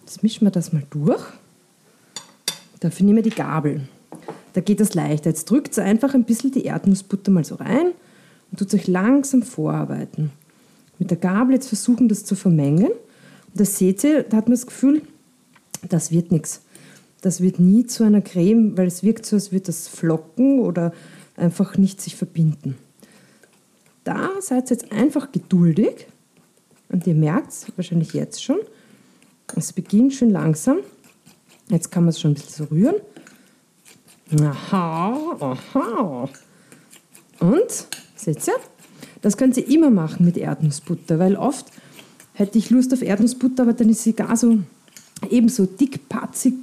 jetzt 0.00 0.22
mischen 0.24 0.44
wir 0.46 0.50
das 0.50 0.72
mal 0.72 0.82
durch. 0.90 1.22
Dafür 2.80 3.06
nehmen 3.06 3.16
wir 3.16 3.22
die 3.22 3.30
Gabel. 3.30 3.82
Da 4.54 4.60
geht 4.60 4.80
das 4.80 4.94
leichter. 4.94 5.30
Jetzt 5.30 5.48
drückt 5.48 5.78
einfach 5.78 6.14
ein 6.14 6.24
bisschen 6.24 6.50
die 6.50 6.64
Erdnussbutter 6.64 7.30
mal 7.30 7.44
so 7.44 7.54
rein 7.54 7.92
und 8.50 8.58
tut 8.58 8.74
euch 8.74 8.88
langsam 8.88 9.42
vorarbeiten. 9.42 10.32
Mit 10.98 11.10
der 11.10 11.18
Gabel 11.18 11.54
jetzt 11.54 11.68
versuchen, 11.68 12.08
das 12.08 12.24
zu 12.24 12.34
vermengen. 12.34 12.88
Und 12.88 13.60
das 13.60 13.78
seht 13.78 14.02
ihr, 14.02 14.24
da 14.24 14.38
hat 14.38 14.46
man 14.46 14.56
das 14.56 14.66
Gefühl, 14.66 15.02
das 15.88 16.10
wird 16.10 16.32
nichts. 16.32 16.62
Das 17.22 17.40
wird 17.40 17.58
nie 17.58 17.86
zu 17.86 18.04
einer 18.04 18.20
Creme, 18.20 18.76
weil 18.76 18.86
es 18.86 19.02
wirkt 19.02 19.26
so, 19.26 19.36
als 19.36 19.52
würde 19.52 19.66
das 19.66 19.88
flocken 19.88 20.60
oder 20.60 20.92
einfach 21.36 21.76
nicht 21.76 22.00
sich 22.00 22.16
verbinden. 22.16 22.76
Da 24.04 24.30
seid 24.40 24.70
ihr 24.70 24.76
jetzt 24.76 24.92
einfach 24.92 25.30
geduldig 25.30 26.06
und 26.88 27.06
ihr 27.06 27.14
merkt 27.14 27.52
es 27.52 27.66
wahrscheinlich 27.76 28.14
jetzt 28.14 28.42
schon. 28.42 28.58
Es 29.56 29.72
beginnt 29.72 30.14
schön 30.14 30.30
langsam. 30.30 30.78
Jetzt 31.68 31.90
kann 31.90 32.04
man 32.04 32.10
es 32.10 32.20
schon 32.20 32.32
ein 32.32 32.34
bisschen 32.34 32.66
so 32.66 32.74
rühren. 32.74 32.96
Aha, 34.40 35.36
aha. 35.40 36.28
Und, 37.40 37.86
seht 38.16 38.46
ihr? 38.46 38.54
Das 39.22 39.36
könnt 39.36 39.56
ihr 39.56 39.68
immer 39.68 39.90
machen 39.90 40.24
mit 40.24 40.36
Erdnussbutter, 40.36 41.18
weil 41.18 41.36
oft 41.36 41.66
hätte 42.32 42.58
ich 42.58 42.70
Lust 42.70 42.92
auf 42.92 43.02
Erdnussbutter, 43.02 43.64
aber 43.64 43.72
dann 43.72 43.88
ist 43.88 44.02
sie 44.02 44.14
gar 44.14 44.36
so 44.36 44.58
ebenso 45.28 45.66
dick, 45.66 46.08
patzig, 46.08 46.54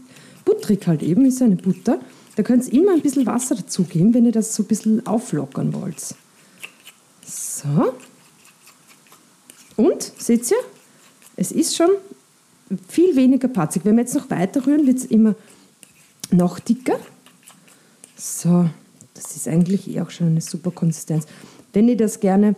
butterig 0.46 0.88
halt 0.88 1.04
eben, 1.04 1.26
ist 1.26 1.42
eine 1.42 1.56
Butter. 1.56 2.00
Da 2.36 2.44
könnt 2.44 2.68
ihr 2.68 2.82
immer 2.82 2.94
ein 2.94 3.02
bisschen 3.02 3.26
Wasser 3.26 3.56
dazugeben, 3.56 4.14
wenn 4.14 4.26
ihr 4.26 4.32
das 4.32 4.56
so 4.56 4.64
ein 4.64 4.68
bisschen 4.68 5.06
auflockern 5.06 5.74
wollt. 5.74 6.16
So. 7.26 7.94
Und, 9.76 10.12
seht 10.18 10.50
ihr, 10.52 10.58
es 11.36 11.52
ist 11.52 11.76
schon 11.76 11.90
viel 12.88 13.16
weniger 13.16 13.48
patzig. 13.48 13.86
Wenn 13.86 13.96
wir 13.96 14.02
jetzt 14.02 14.16
noch 14.16 14.30
weiter 14.30 14.66
rühren, 14.66 14.86
wird 14.86 14.98
es 14.98 15.06
immer 15.06 15.36
noch 16.32 16.60
dicker. 16.60 17.00
So, 18.16 18.70
das 19.14 19.36
ist 19.36 19.48
eigentlich 19.48 19.88
eh 19.88 20.02
auch 20.02 20.10
schon 20.10 20.28
eine 20.28 20.42
super 20.42 20.72
Konsistenz. 20.72 21.26
Wenn 21.74 21.88
ihr 21.88 21.98
das 21.98 22.20
gerne 22.20 22.56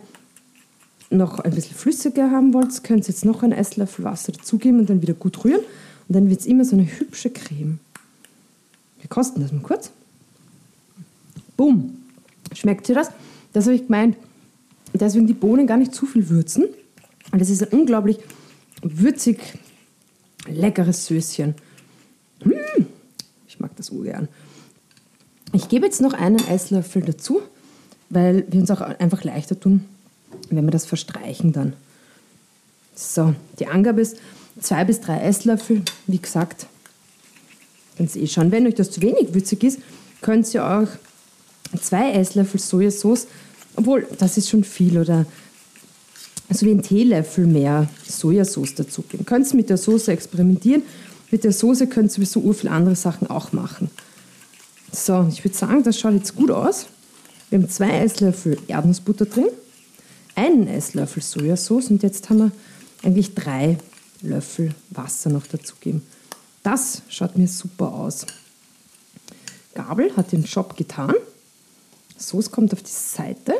noch 1.10 1.40
ein 1.40 1.54
bisschen 1.54 1.76
flüssiger 1.76 2.30
haben 2.30 2.54
wollt, 2.54 2.82
könnt 2.84 3.04
ihr 3.04 3.08
jetzt 3.08 3.24
noch 3.24 3.42
einen 3.42 3.52
Esslöffel 3.52 4.04
Wasser 4.04 4.32
dazugeben 4.32 4.80
und 4.80 4.90
dann 4.90 5.02
wieder 5.02 5.14
gut 5.14 5.44
rühren. 5.44 5.62
Und 6.10 6.16
dann 6.16 6.28
wird 6.28 6.40
es 6.40 6.46
immer 6.46 6.64
so 6.64 6.74
eine 6.74 6.86
hübsche 6.86 7.30
Creme. 7.30 7.78
Wir 8.98 9.08
kosten 9.08 9.42
das 9.42 9.52
mal 9.52 9.62
kurz. 9.62 9.92
Boom. 11.56 11.98
Schmeckt 12.52 12.88
ihr 12.88 12.96
das? 12.96 13.12
Das 13.52 13.66
habe 13.66 13.76
ich 13.76 13.82
gemeint. 13.82 14.16
deswegen 14.92 15.28
die 15.28 15.34
Bohnen 15.34 15.68
gar 15.68 15.76
nicht 15.76 15.94
zu 15.94 16.06
viel 16.06 16.28
würzen. 16.28 16.64
Und 17.30 17.40
das 17.40 17.48
ist 17.48 17.62
ein 17.62 17.68
unglaublich 17.78 18.18
würzig 18.82 19.38
leckeres 20.48 21.06
Söschen. 21.06 21.54
Hm, 22.42 22.86
ich 23.46 23.60
mag 23.60 23.76
das 23.76 23.90
ungern. 23.90 24.26
Ich 25.52 25.68
gebe 25.68 25.86
jetzt 25.86 26.00
noch 26.00 26.14
einen 26.14 26.44
Esslöffel 26.48 27.02
dazu, 27.02 27.40
weil 28.08 28.44
wir 28.50 28.58
uns 28.58 28.70
auch 28.72 28.80
einfach 28.80 29.22
leichter 29.22 29.60
tun, 29.60 29.84
wenn 30.48 30.64
wir 30.64 30.72
das 30.72 30.86
verstreichen 30.86 31.52
dann. 31.52 31.74
So, 32.96 33.32
die 33.60 33.68
Angabe 33.68 34.00
ist 34.00 34.16
zwei 34.60 34.84
bis 34.84 35.00
drei 35.00 35.20
Esslöffel. 35.20 35.82
Wie 36.06 36.18
gesagt, 36.18 36.66
ihr 37.98 38.16
eh 38.16 38.26
schauen. 38.26 38.52
Wenn 38.52 38.66
euch 38.66 38.74
das 38.74 38.90
zu 38.90 39.02
wenig 39.02 39.34
würzig 39.34 39.62
ist, 39.64 39.80
könnt 40.20 40.52
ihr 40.54 40.64
auch 40.64 40.88
zwei 41.80 42.12
Esslöffel 42.12 42.60
Sojasauce, 42.60 43.26
obwohl 43.76 44.06
das 44.18 44.36
ist 44.36 44.48
schon 44.48 44.64
viel, 44.64 44.98
oder 44.98 45.26
so 46.50 46.66
wie 46.66 46.72
ein 46.72 46.82
Teelöffel 46.82 47.46
mehr 47.46 47.88
Sojasauce 48.06 48.74
dazugeben. 48.74 49.24
Könnt 49.24 49.48
ihr 49.50 49.56
mit 49.56 49.70
der 49.70 49.76
Soße 49.76 50.12
experimentieren. 50.12 50.82
Mit 51.30 51.44
der 51.44 51.52
Soße 51.52 51.86
könnt 51.86 52.10
ihr 52.10 52.14
sowieso 52.14 52.40
ur 52.40 52.54
viele 52.54 52.72
andere 52.72 52.96
Sachen 52.96 53.28
auch 53.28 53.52
machen. 53.52 53.88
So, 54.90 55.28
ich 55.30 55.44
würde 55.44 55.56
sagen, 55.56 55.84
das 55.84 55.98
schaut 55.98 56.14
jetzt 56.14 56.34
gut 56.34 56.50
aus. 56.50 56.86
Wir 57.50 57.58
haben 57.58 57.68
zwei 57.68 57.90
Esslöffel 58.00 58.58
Erdnussbutter 58.66 59.26
drin, 59.26 59.48
einen 60.34 60.66
Esslöffel 60.66 61.22
Sojasauce 61.22 61.90
und 61.90 62.02
jetzt 62.02 62.30
haben 62.30 62.38
wir 62.38 62.52
eigentlich 63.04 63.34
drei 63.34 63.78
Löffel 64.22 64.74
Wasser 64.90 65.30
noch 65.30 65.46
dazugeben. 65.46 66.02
Das 66.62 67.02
schaut 67.08 67.36
mir 67.36 67.48
super 67.48 67.92
aus. 67.92 68.26
Gabel 69.74 70.14
hat 70.16 70.32
den 70.32 70.44
Job 70.44 70.76
getan. 70.76 71.14
Soße 72.16 72.50
kommt 72.50 72.72
auf 72.72 72.82
die 72.82 72.90
Seite. 72.90 73.54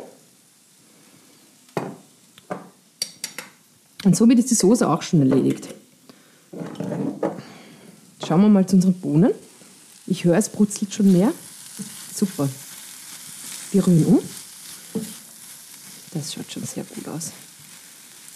Und 4.03 4.15
somit 4.15 4.39
ist 4.39 4.51
die 4.51 4.55
Soße 4.55 4.87
auch 4.87 5.01
schon 5.01 5.19
erledigt. 5.19 5.73
Schauen 8.25 8.41
wir 8.41 8.49
mal 8.49 8.67
zu 8.67 8.75
unseren 8.75 8.99
Bohnen. 8.99 9.31
Ich 10.07 10.23
höre, 10.23 10.37
es 10.37 10.49
brutzelt 10.49 10.93
schon 10.93 11.11
mehr. 11.11 11.33
Super. 12.13 12.49
Wir 13.71 13.85
rühren 13.85 14.05
um. 14.05 14.19
Das 16.13 16.33
schaut 16.33 16.51
schon 16.51 16.65
sehr 16.65 16.83
gut 16.83 17.07
aus. 17.07 17.31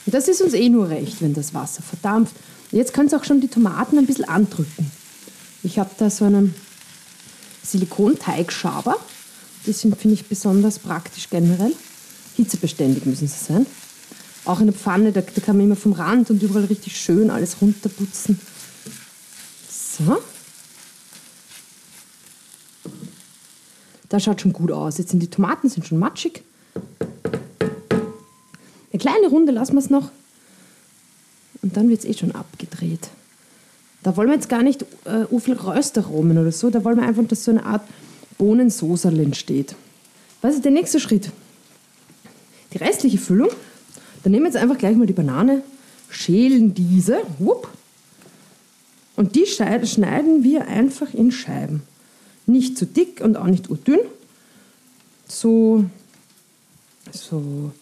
Und 0.05 0.13
das 0.13 0.27
ist 0.27 0.41
uns 0.41 0.53
eh 0.53 0.69
nur 0.69 0.89
recht, 0.89 1.21
wenn 1.21 1.33
das 1.33 1.53
Wasser 1.53 1.81
verdampft. 1.81 2.35
Jetzt 2.71 2.93
könnt 2.93 3.11
ihr 3.11 3.19
auch 3.19 3.23
schon 3.23 3.41
die 3.41 3.47
Tomaten 3.47 3.97
ein 3.97 4.05
bisschen 4.05 4.25
andrücken. 4.25 4.91
Ich 5.63 5.79
habe 5.79 5.89
da 5.97 6.09
so 6.09 6.25
einen 6.25 6.53
Silikonteig-Schaber. 7.63 8.97
Die 9.65 9.73
sind, 9.73 9.97
finde 9.97 10.13
ich, 10.15 10.27
besonders 10.27 10.77
praktisch 10.77 11.29
generell. 11.29 11.73
Hitzebeständig 12.35 13.05
müssen 13.05 13.27
sie 13.27 13.43
sein. 13.43 13.65
Auch 14.43 14.59
in 14.59 14.67
der 14.67 14.75
Pfanne, 14.75 15.11
da, 15.11 15.21
da 15.21 15.41
kann 15.41 15.57
man 15.57 15.65
immer 15.65 15.75
vom 15.75 15.93
Rand 15.93 16.29
und 16.29 16.43
überall 16.43 16.65
richtig 16.65 16.97
schön 16.99 17.31
alles 17.31 17.61
runterputzen. 17.61 18.39
So. 19.67 20.21
Das 24.09 24.23
schaut 24.23 24.41
schon 24.41 24.53
gut 24.53 24.71
aus. 24.71 24.99
Jetzt 24.99 25.09
sind 25.09 25.19
die 25.19 25.29
Tomaten 25.29 25.67
sind 25.67 25.87
schon 25.87 25.97
matschig. 25.97 26.43
Eine 28.95 29.01
kleine 29.01 29.27
Runde 29.27 29.51
lassen 29.51 29.73
wir 29.73 29.79
es 29.79 29.89
noch. 29.89 30.09
Und 31.61 31.75
dann 31.75 31.89
wird 31.89 31.99
es 31.99 32.05
eh 32.05 32.13
schon 32.13 32.31
abgedreht. 32.31 33.09
Da 34.03 34.15
wollen 34.15 34.29
wir 34.29 34.35
jetzt 34.35 34.47
gar 34.47 34.63
nicht 34.63 34.83
äh, 35.03 35.25
so 35.29 35.39
viel 35.39 35.55
Röstaromen 35.55 36.37
oder 36.37 36.53
so. 36.53 36.69
Da 36.69 36.81
wollen 36.85 36.95
wir 36.95 37.03
einfach, 37.03 37.25
dass 37.27 37.43
so 37.43 37.51
eine 37.51 37.65
Art 37.65 37.81
Bohnensoßerl 38.37 39.19
entsteht. 39.19 39.75
Was 40.41 40.55
ist 40.55 40.63
der 40.63 40.71
nächste 40.71 41.01
Schritt? 41.01 41.29
Die 42.71 42.77
restliche 42.77 43.17
Füllung. 43.17 43.49
Dann 44.23 44.31
nehmen 44.31 44.45
wir 44.45 44.51
jetzt 44.51 44.61
einfach 44.61 44.77
gleich 44.77 44.95
mal 44.95 45.07
die 45.07 45.11
Banane, 45.13 45.61
schälen 46.09 46.73
diese. 46.73 47.17
Wupp, 47.37 47.67
und 49.17 49.35
die 49.35 49.45
schneiden 49.45 50.43
wir 50.45 50.69
einfach 50.69 51.13
in 51.13 51.33
Scheiben. 51.33 51.83
Nicht 52.45 52.77
zu 52.77 52.85
dick 52.85 53.19
und 53.21 53.35
auch 53.35 53.47
nicht 53.47 53.67
dünn. 53.85 53.99
So, 55.27 55.83
so, 57.11 57.73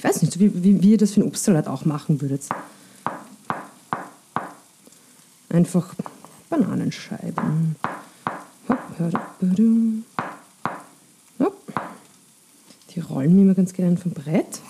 ich 0.00 0.04
weiß 0.04 0.22
nicht, 0.22 0.38
wie, 0.38 0.64
wie, 0.64 0.82
wie 0.82 0.92
ihr 0.92 0.96
das 0.96 1.10
für 1.10 1.20
einen 1.20 1.28
Obstsalat 1.28 1.68
auch 1.68 1.84
machen 1.84 2.22
würdet. 2.22 2.44
Einfach 5.50 5.94
Bananenscheiben. 6.48 7.76
Die 12.90 13.00
rollen 13.00 13.36
wir 13.36 13.42
immer 13.42 13.52
ganz 13.52 13.74
gerne 13.74 13.98
vom 13.98 14.12
Brett. 14.12 14.62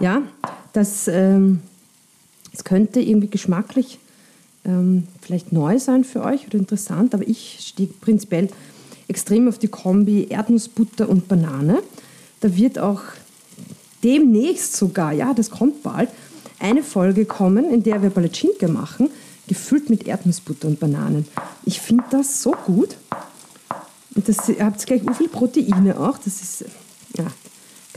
Ja, 0.00 0.22
das, 0.72 1.06
ähm, 1.06 1.60
das 2.50 2.64
könnte 2.64 2.98
irgendwie 2.98 3.30
geschmacklich 3.30 4.00
ähm, 4.64 5.06
vielleicht 5.20 5.52
neu 5.52 5.78
sein 5.78 6.02
für 6.02 6.24
euch 6.24 6.48
oder 6.48 6.58
interessant, 6.58 7.14
aber 7.14 7.28
ich 7.28 7.58
stehe 7.60 7.88
prinzipiell 7.88 8.48
extrem 9.08 9.48
auf 9.48 9.58
die 9.58 9.68
Kombi 9.68 10.28
Erdnussbutter 10.28 11.08
und 11.08 11.28
Banane. 11.28 11.82
Da 12.40 12.56
wird 12.56 12.78
auch 12.78 13.00
demnächst 14.04 14.76
sogar, 14.76 15.12
ja, 15.12 15.34
das 15.34 15.50
kommt 15.50 15.82
bald, 15.82 16.08
eine 16.60 16.82
Folge 16.82 17.24
kommen, 17.24 17.70
in 17.70 17.82
der 17.82 18.02
wir 18.02 18.10
Palatschinke 18.10 18.68
machen, 18.68 19.10
gefüllt 19.46 19.90
mit 19.90 20.06
Erdnussbutter 20.06 20.68
und 20.68 20.78
Bananen. 20.78 21.26
Ich 21.64 21.80
finde 21.80 22.04
das 22.10 22.42
so 22.42 22.52
gut. 22.66 22.96
Und 24.14 24.28
das, 24.28 24.48
ihr 24.48 24.64
habt 24.64 24.84
gleich 24.84 25.02
so 25.04 25.14
viel 25.14 25.28
Proteine 25.28 25.98
auch. 25.98 26.18
Das 26.18 26.42
ist, 26.42 26.64
ja, 27.16 27.26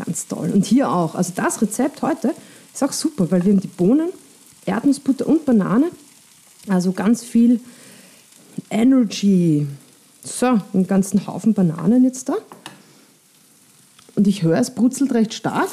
Ganz 0.05 0.27
toll. 0.27 0.51
Und 0.51 0.65
hier 0.65 0.91
auch. 0.91 1.15
Also 1.15 1.33
das 1.35 1.61
Rezept 1.61 2.01
heute 2.01 2.33
ist 2.73 2.83
auch 2.83 2.93
super, 2.93 3.29
weil 3.29 3.43
wir 3.45 3.51
haben 3.51 3.59
die 3.59 3.67
Bohnen, 3.67 4.09
Erdnussbutter 4.65 5.27
und 5.27 5.45
Banane. 5.45 5.91
Also 6.67 6.91
ganz 6.91 7.23
viel 7.23 7.59
Energy. 8.69 9.67
So, 10.23 10.59
einen 10.73 10.87
ganzen 10.87 11.25
Haufen 11.25 11.53
Bananen 11.53 12.03
jetzt 12.03 12.29
da. 12.29 12.35
Und 14.15 14.27
ich 14.27 14.43
höre, 14.43 14.59
es 14.59 14.75
brutzelt 14.75 15.13
recht 15.13 15.33
stark. 15.33 15.69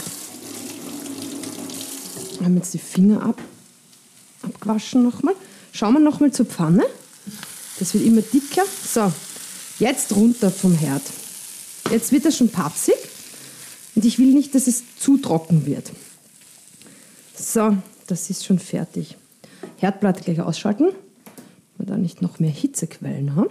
Wir 2.39 2.47
haben 2.47 2.57
jetzt 2.57 2.73
die 2.73 2.79
Finger 2.79 3.23
ab, 3.23 3.41
abgewaschen 4.43 5.03
nochmal. 5.03 5.35
Schauen 5.73 5.95
wir 5.95 6.01
nochmal 6.01 6.33
zur 6.33 6.47
Pfanne. 6.47 6.85
Das 7.79 7.95
wird 7.95 8.05
immer 8.05 8.23
dicker. 8.23 8.63
So, 8.85 9.13
jetzt 9.79 10.15
runter 10.17 10.51
vom 10.51 10.73
Herd. 10.73 11.03
Jetzt 11.91 12.13
wird 12.13 12.25
das 12.25 12.37
schon 12.37 12.49
patzig. 12.49 12.97
Und 13.95 14.05
ich 14.05 14.19
will 14.19 14.33
nicht, 14.33 14.55
dass 14.55 14.67
es 14.67 14.83
zu 14.99 15.19
trocken 15.19 15.67
wird. 15.67 15.91
So, 17.35 17.77
das 18.07 18.31
ist 18.31 18.45
schon 18.47 18.59
fertig. 18.59 19.17
Herdplatte 19.77 20.23
gleich 20.23 20.41
ausschalten, 20.41 20.85
damit 20.87 21.79
wir 21.79 21.87
da 21.87 21.97
nicht 21.97 22.23
noch 22.23 22.39
mehr 22.39 22.51
Hitzequellen 22.51 23.35
haben. 23.35 23.51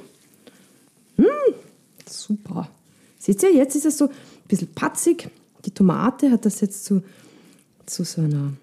Mmh, 1.17 1.25
super. 2.07 2.69
Seht 3.19 3.43
ihr, 3.43 3.53
jetzt 3.53 3.75
ist 3.75 3.85
es 3.85 3.97
so 3.97 4.05
ein 4.05 4.11
bisschen 4.47 4.73
patzig. 4.73 5.29
Die 5.65 5.71
Tomate 5.71 6.31
hat 6.31 6.45
das 6.45 6.61
jetzt 6.61 6.85
zu, 6.85 7.03
zu 7.85 8.03
so 8.03 8.21
einer... 8.21 8.53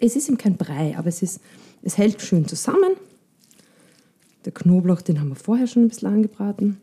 Es 0.00 0.16
ist 0.16 0.28
eben 0.28 0.38
kein 0.38 0.56
Brei, 0.56 0.96
aber 0.96 1.08
es, 1.08 1.22
ist, 1.22 1.40
es 1.82 1.98
hält 1.98 2.22
schön 2.22 2.48
zusammen. 2.48 2.92
Der 4.46 4.52
Knoblauch, 4.52 5.02
den 5.02 5.20
haben 5.20 5.28
wir 5.28 5.36
vorher 5.36 5.66
schon 5.66 5.84
ein 5.84 5.88
bisschen 5.88 6.08
angebraten. 6.08 6.80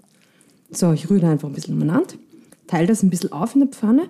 So, 0.69 0.93
ich 0.93 1.09
rühre 1.09 1.27
einfach 1.27 1.47
ein 1.47 1.55
bisschen 1.55 1.73
umeinander 1.73 2.13
teile 2.67 2.87
das 2.87 3.01
ein 3.01 3.09
bisschen 3.09 3.31
auf 3.31 3.55
in 3.55 3.61
der 3.61 3.69
Pfanne, 3.69 4.09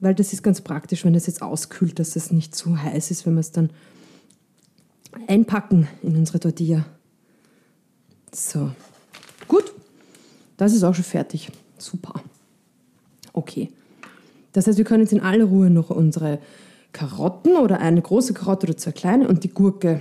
weil 0.00 0.14
das 0.14 0.32
ist 0.32 0.42
ganz 0.42 0.60
praktisch, 0.60 1.04
wenn 1.04 1.12
das 1.12 1.26
jetzt 1.26 1.42
auskühlt, 1.42 1.98
dass 1.98 2.16
es 2.16 2.32
nicht 2.32 2.54
zu 2.54 2.82
heiß 2.82 3.10
ist, 3.10 3.26
wenn 3.26 3.34
wir 3.34 3.40
es 3.40 3.52
dann 3.52 3.70
einpacken 5.28 5.86
in 6.02 6.16
unsere 6.16 6.40
Tortilla. 6.40 6.86
So. 8.32 8.72
Das 10.56 10.72
ist 10.72 10.82
auch 10.84 10.94
schon 10.94 11.04
fertig. 11.04 11.50
Super. 11.78 12.14
Okay. 13.32 13.70
Das 14.52 14.66
heißt, 14.66 14.78
wir 14.78 14.84
können 14.84 15.02
jetzt 15.02 15.12
in 15.12 15.20
aller 15.20 15.44
Ruhe 15.44 15.68
noch 15.68 15.90
unsere 15.90 16.38
Karotten 16.92 17.56
oder 17.56 17.78
eine 17.80 18.00
große 18.00 18.32
Karotte 18.32 18.66
oder 18.66 18.76
zwei 18.76 18.92
kleine 18.92 19.28
und 19.28 19.44
die 19.44 19.50
Gurke 19.50 20.00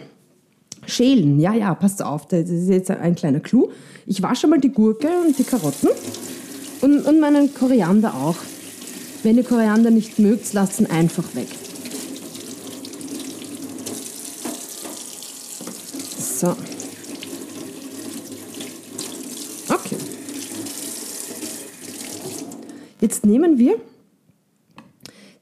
schälen. 0.86 1.39
Ja, 1.39 1.54
ja, 1.54 1.74
passt 1.76 2.02
auf, 2.02 2.28
das 2.28 2.50
ist 2.50 2.70
jetzt 2.70 2.89
ein 2.89 3.15
kleiner 3.15 3.41
Clou. 3.41 3.70
Ich 4.06 4.22
wasche 4.22 4.48
mal 4.48 4.60
die 4.60 4.72
Gurke 4.72 5.10
und 5.26 5.38
die 5.38 5.44
Karotten 5.44 5.89
und, 6.82 7.06
und 7.06 7.20
meinen 7.20 7.54
Koriander 7.54 8.13
auch. 8.13 8.38
Wenn 9.24 9.38
ihr 9.38 9.44
Koriander 9.44 9.89
nicht 9.89 10.20
mögt, 10.20 10.54
lasst 10.54 10.80
ihn 10.80 10.86
einfach 10.86 11.24
weg. 11.36 11.48
So. 16.18 16.56
Jetzt 23.06 23.24
nehmen 23.24 23.60
wir 23.60 23.80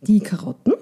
die 0.02 0.20
Karotten. 0.20 0.74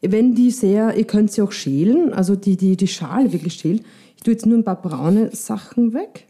Wenn 0.00 0.34
die 0.34 0.50
sehr, 0.50 0.96
ihr 0.96 1.04
könnt 1.04 1.30
sie 1.30 1.40
auch 1.40 1.52
schälen, 1.52 2.12
also 2.12 2.34
die, 2.34 2.56
die, 2.56 2.76
die 2.76 2.88
Schale 2.88 3.32
wirklich 3.32 3.54
schälen. 3.54 3.84
Ich 4.16 4.24
tue 4.24 4.32
jetzt 4.34 4.44
nur 4.44 4.58
ein 4.58 4.64
paar 4.64 4.82
braune 4.82 5.30
Sachen 5.36 5.92
weg. 5.94 6.26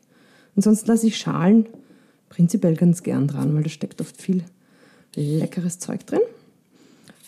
Und 0.55 0.61
sonst 0.61 0.87
lasse 0.87 1.07
ich 1.07 1.17
Schalen 1.17 1.65
prinzipiell 2.29 2.77
ganz 2.77 3.03
gern 3.03 3.27
dran, 3.27 3.55
weil 3.55 3.63
da 3.63 3.71
steckt 3.71 4.03
oft 4.03 4.21
viel 4.21 4.45
leckeres 5.17 5.79
Zeug 5.79 6.05
drin. 6.05 6.21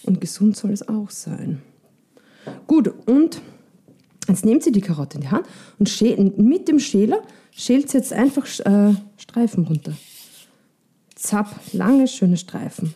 Und 0.02 0.20
gesund 0.20 0.58
soll 0.58 0.72
es 0.72 0.86
auch 0.86 1.08
sein. 1.08 1.62
Gut, 2.66 2.92
und 3.06 3.40
jetzt 4.28 4.44
nehmt 4.44 4.62
sie 4.62 4.72
die 4.72 4.82
Karotte 4.82 5.16
in 5.16 5.22
die 5.22 5.30
Hand 5.30 5.46
und 5.78 6.38
mit 6.38 6.68
dem 6.68 6.80
Schäler 6.80 7.22
schält 7.50 7.88
sie 7.88 7.96
jetzt 7.96 8.12
einfach 8.12 8.44
äh, 8.66 8.94
Streifen 9.16 9.64
runter. 9.64 9.94
Zapp, 11.24 11.58
lange, 11.72 12.06
schöne 12.06 12.36
Streifen. 12.36 12.92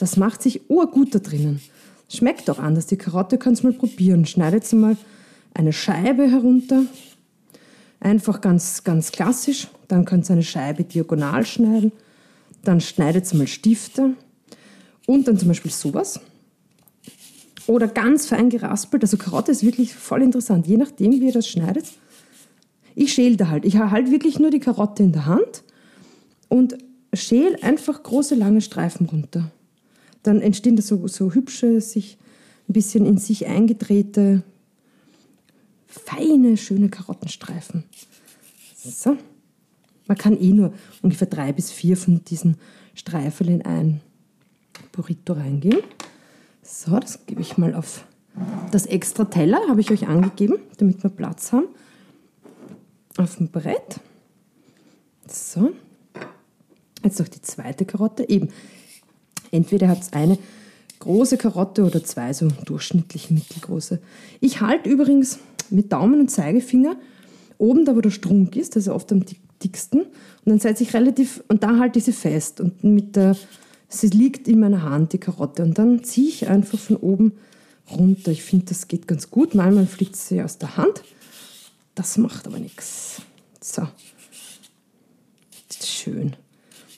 Das 0.00 0.16
macht 0.16 0.42
sich 0.42 0.68
urgut 0.68 1.14
da 1.14 1.20
drinnen. 1.20 1.60
Schmeckt 2.08 2.50
auch 2.50 2.58
anders. 2.58 2.86
Die 2.86 2.96
Karotte 2.96 3.38
kannst 3.38 3.62
mal 3.62 3.72
probieren. 3.72 4.26
Schneidet 4.26 4.64
sie 4.64 4.74
mal 4.74 4.96
eine 5.54 5.72
Scheibe 5.72 6.28
herunter. 6.28 6.82
Einfach 8.00 8.40
ganz, 8.40 8.82
ganz 8.82 9.12
klassisch. 9.12 9.68
Dann 9.86 10.04
könnt 10.04 10.28
ihr 10.28 10.32
eine 10.32 10.42
Scheibe 10.42 10.82
diagonal 10.82 11.46
schneiden. 11.46 11.92
Dann 12.64 12.80
schneidet 12.80 13.26
sie 13.26 13.36
mal 13.36 13.46
Stifte. 13.46 14.14
Und 15.06 15.28
dann 15.28 15.38
zum 15.38 15.46
Beispiel 15.46 15.70
sowas. 15.70 16.18
Oder 17.68 17.86
ganz 17.86 18.26
fein 18.26 18.50
geraspelt. 18.50 19.04
Also 19.04 19.18
Karotte 19.18 19.52
ist 19.52 19.62
wirklich 19.62 19.94
voll 19.94 20.22
interessant. 20.22 20.66
Je 20.66 20.78
nachdem, 20.78 21.12
wie 21.12 21.26
ihr 21.26 21.32
das 21.32 21.46
schneidet. 21.46 21.84
Ich 22.96 23.12
schäle 23.12 23.36
da 23.36 23.50
halt. 23.50 23.64
Ich 23.64 23.76
habe 23.76 23.92
halt 23.92 24.10
wirklich 24.10 24.40
nur 24.40 24.50
die 24.50 24.58
Karotte 24.58 25.04
in 25.04 25.12
der 25.12 25.26
Hand 25.26 25.62
und 26.48 26.76
schäle 27.14 27.62
einfach 27.62 28.02
große, 28.02 28.34
lange 28.34 28.60
Streifen 28.60 29.06
runter. 29.06 29.50
Dann 30.22 30.40
entstehen 30.40 30.76
da 30.76 30.82
so, 30.82 31.06
so 31.08 31.32
hübsche, 31.32 31.80
sich 31.80 32.18
ein 32.68 32.72
bisschen 32.72 33.06
in 33.06 33.18
sich 33.18 33.46
eingedrehte, 33.46 34.42
feine, 35.86 36.56
schöne 36.56 36.88
Karottenstreifen. 36.88 37.84
So. 38.76 39.16
Man 40.06 40.18
kann 40.18 40.40
eh 40.40 40.52
nur 40.52 40.74
ungefähr 41.00 41.28
drei 41.28 41.52
bis 41.52 41.70
vier 41.70 41.96
von 41.96 42.24
diesen 42.24 42.56
Streifen 42.94 43.48
in 43.48 43.62
ein 43.62 44.00
Burrito 44.90 45.34
reingeben. 45.34 45.82
So, 46.62 46.98
das 46.98 47.24
gebe 47.26 47.40
ich 47.40 47.56
mal 47.56 47.74
auf 47.74 48.04
das 48.70 48.86
extra 48.86 49.26
Teller, 49.26 49.60
habe 49.68 49.80
ich 49.80 49.90
euch 49.90 50.08
angegeben, 50.08 50.58
damit 50.78 51.02
wir 51.02 51.10
Platz 51.10 51.52
haben. 51.52 51.68
Auf 53.18 53.36
dem 53.36 53.48
Brett. 53.48 54.00
So. 55.28 55.72
Jetzt 57.04 57.18
noch 57.18 57.28
die 57.28 57.42
zweite 57.42 57.84
Karotte. 57.84 58.28
Eben, 58.28 58.48
entweder 59.50 59.88
hat 59.88 60.02
es 60.02 60.12
eine 60.12 60.38
große 61.00 61.36
Karotte 61.36 61.84
oder 61.84 62.04
zwei 62.04 62.32
so 62.32 62.48
durchschnittlich 62.64 63.30
mittelgroße. 63.30 64.00
Ich 64.40 64.60
halte 64.60 64.88
übrigens 64.88 65.38
mit 65.70 65.92
Daumen 65.92 66.20
und 66.20 66.30
Zeigefinger 66.30 66.96
oben, 67.58 67.84
da 67.84 67.96
wo 67.96 68.00
der 68.00 68.10
Strunk 68.10 68.56
ist, 68.56 68.76
ist 68.76 68.88
oft 68.88 69.10
am 69.12 69.24
dicksten, 69.62 70.00
und 70.02 70.10
dann 70.44 70.58
setze 70.58 70.82
ich 70.82 70.94
relativ, 70.94 71.42
und 71.48 71.62
da 71.62 71.78
halte 71.78 72.00
ich 72.00 72.04
sie 72.04 72.12
fest 72.12 72.60
und 72.60 72.82
mit 72.82 73.14
der 73.14 73.36
Sie 73.92 74.08
liegt 74.08 74.48
in 74.48 74.60
meiner 74.60 74.82
Hand, 74.82 75.12
die 75.12 75.18
Karotte. 75.18 75.62
Und 75.62 75.78
dann 75.78 76.02
ziehe 76.02 76.28
ich 76.28 76.48
einfach 76.48 76.78
von 76.78 76.96
oben 76.96 77.32
runter. 77.90 78.30
Ich 78.30 78.42
finde, 78.42 78.66
das 78.66 78.88
geht 78.88 79.06
ganz 79.06 79.30
gut. 79.30 79.54
Manchmal 79.54 79.86
fliegt 79.86 80.16
sie 80.16 80.42
aus 80.42 80.56
der 80.56 80.78
Hand. 80.78 81.02
Das 81.94 82.16
macht 82.16 82.46
aber 82.46 82.58
nichts. 82.58 83.20
So. 83.60 83.86
Schön. 85.84 86.34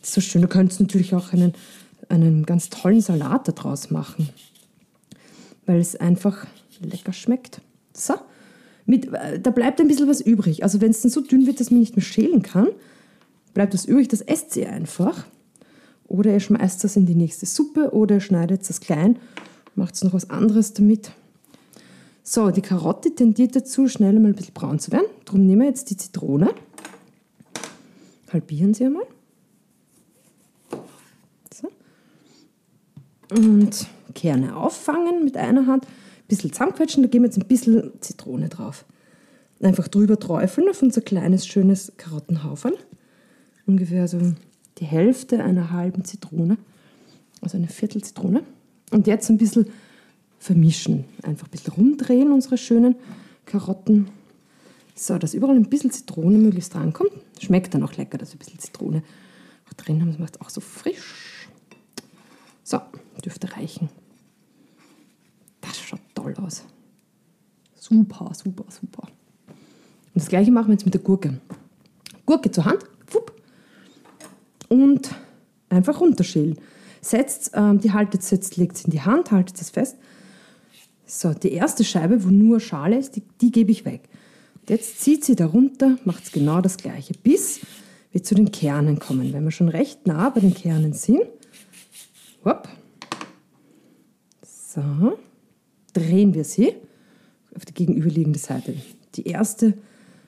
Das 0.04 0.12
so 0.12 0.20
schön. 0.20 0.42
Du 0.42 0.48
könntest 0.48 0.80
natürlich 0.80 1.14
auch 1.14 1.32
einen, 1.32 1.54
einen 2.10 2.44
ganz 2.44 2.68
tollen 2.68 3.00
Salat 3.00 3.48
daraus 3.48 3.90
machen. 3.90 4.28
Weil 5.64 5.80
es 5.80 5.96
einfach 5.96 6.46
lecker 6.82 7.14
schmeckt. 7.14 7.62
So. 7.94 8.12
Mit, 8.84 9.10
äh, 9.14 9.40
da 9.40 9.50
bleibt 9.50 9.80
ein 9.80 9.88
bisschen 9.88 10.06
was 10.06 10.20
übrig. 10.20 10.62
Also 10.62 10.82
wenn 10.82 10.90
es 10.90 11.00
dann 11.00 11.10
so 11.10 11.22
dünn 11.22 11.46
wird, 11.46 11.58
dass 11.58 11.70
man 11.70 11.80
nicht 11.80 11.96
mehr 11.96 12.04
schälen 12.04 12.42
kann, 12.42 12.68
bleibt 13.54 13.72
was 13.72 13.86
übrig. 13.86 14.08
Das 14.08 14.20
esst 14.20 14.54
ihr 14.56 14.70
einfach. 14.70 15.24
Oder 16.06 16.34
ihr 16.34 16.40
schmeißt 16.40 16.84
das 16.84 16.96
in 16.96 17.06
die 17.06 17.14
nächste 17.14 17.46
Suppe 17.46 17.94
oder 17.94 18.16
ihr 18.16 18.20
schneidet 18.20 18.68
es 18.68 18.80
klein, 18.80 19.18
macht 19.74 20.04
noch 20.04 20.12
was 20.12 20.28
anderes 20.28 20.74
damit. 20.74 21.12
So, 22.22 22.50
die 22.50 22.60
Karotte 22.60 23.14
tendiert 23.14 23.56
dazu, 23.56 23.88
schnell 23.88 24.20
mal 24.20 24.28
ein 24.28 24.34
bisschen 24.34 24.52
braun 24.52 24.78
zu 24.78 24.92
werden. 24.92 25.06
Darum 25.24 25.46
nehmen 25.46 25.62
wir 25.62 25.68
jetzt 25.68 25.88
die 25.88 25.96
Zitrone. 25.96 26.54
Halbieren 28.30 28.74
sie 28.74 28.84
einmal. 28.84 29.06
Und 33.30 33.86
Kerne 34.14 34.56
auffangen 34.56 35.24
mit 35.24 35.36
einer 35.36 35.66
Hand, 35.66 35.84
ein 35.84 36.28
bisschen 36.28 36.52
zusammenquetschen, 36.52 37.02
da 37.02 37.08
geben 37.08 37.24
wir 37.24 37.28
jetzt 37.28 37.38
ein 37.38 37.48
bisschen 37.48 37.90
Zitrone 38.00 38.48
drauf. 38.48 38.84
Einfach 39.60 39.88
drüber 39.88 40.18
träufeln 40.18 40.68
auf 40.68 40.82
unser 40.82 41.00
kleines, 41.00 41.46
schönes 41.46 41.92
Karottenhaufen. 41.96 42.72
Ungefähr 43.66 44.08
so 44.08 44.18
die 44.78 44.84
Hälfte 44.84 45.42
einer 45.42 45.70
halben 45.70 46.04
Zitrone, 46.04 46.58
also 47.40 47.56
eine 47.56 47.68
Viertel 47.68 48.02
Zitrone. 48.02 48.42
Und 48.90 49.06
jetzt 49.06 49.30
ein 49.30 49.38
bisschen 49.38 49.68
vermischen, 50.38 51.04
einfach 51.22 51.46
ein 51.46 51.50
bisschen 51.50 51.72
rumdrehen, 51.72 52.30
unsere 52.30 52.58
schönen 52.58 52.96
Karotten. 53.46 54.08
So, 54.94 55.18
dass 55.18 55.34
überall 55.34 55.56
ein 55.56 55.70
bisschen 55.70 55.90
Zitrone 55.90 56.38
möglichst 56.38 56.74
drankommt. 56.74 57.12
Schmeckt 57.40 57.74
dann 57.74 57.82
auch 57.82 57.94
lecker, 57.94 58.18
dass 58.18 58.30
wir 58.30 58.36
ein 58.36 58.38
bisschen 58.38 58.60
Zitrone 58.60 59.02
drin 59.76 60.00
haben. 60.00 60.10
Das 60.10 60.18
macht 60.18 60.40
auch 60.40 60.50
so 60.50 60.60
frisch. 60.60 61.33
So, 62.64 62.80
dürfte 63.24 63.56
reichen. 63.56 63.88
Das 65.60 65.78
schaut 65.78 66.00
toll 66.14 66.34
aus. 66.42 66.64
Super, 67.76 68.32
super, 68.34 68.64
super. 68.68 69.06
Und 69.06 70.22
das 70.22 70.28
gleiche 70.28 70.50
machen 70.50 70.68
wir 70.68 70.72
jetzt 70.72 70.84
mit 70.84 70.94
der 70.94 71.00
Gurke. 71.00 71.40
Gurke 72.26 72.50
zur 72.50 72.64
Hand, 72.64 72.84
und 74.74 75.14
einfach 75.68 76.00
runterschälen. 76.00 76.58
Setzt, 77.00 77.52
ähm, 77.54 77.80
die 77.80 77.92
haltet 77.92 78.28
jetzt, 78.30 78.56
legt 78.56 78.76
es 78.76 78.84
in 78.84 78.90
die 78.90 79.02
Hand, 79.02 79.30
haltet 79.30 79.60
es 79.60 79.70
fest. 79.70 79.96
So, 81.06 81.34
die 81.34 81.52
erste 81.52 81.84
Scheibe, 81.84 82.24
wo 82.24 82.28
nur 82.28 82.60
Schale 82.60 82.98
ist, 82.98 83.16
die, 83.16 83.22
die 83.40 83.52
gebe 83.52 83.70
ich 83.70 83.84
weg. 83.84 84.08
Jetzt 84.68 85.00
zieht 85.00 85.24
sie 85.24 85.36
da 85.36 85.46
runter, 85.46 85.98
macht 86.04 86.24
es 86.24 86.32
genau 86.32 86.62
das 86.62 86.78
gleiche, 86.78 87.12
bis 87.22 87.60
wir 88.12 88.22
zu 88.22 88.34
den 88.34 88.50
Kernen 88.50 88.98
kommen. 88.98 89.32
Wenn 89.34 89.44
wir 89.44 89.50
schon 89.50 89.68
recht 89.68 90.06
nah 90.06 90.30
bei 90.30 90.40
den 90.40 90.54
Kernen 90.54 90.94
sind, 90.94 91.24
hopp, 92.44 92.68
so, 94.74 95.18
drehen 95.92 96.34
wir 96.34 96.44
sie 96.44 96.74
auf 97.54 97.64
die 97.64 97.74
gegenüberliegende 97.74 98.38
Seite. 98.38 98.74
Die 99.14 99.26
erste 99.26 99.74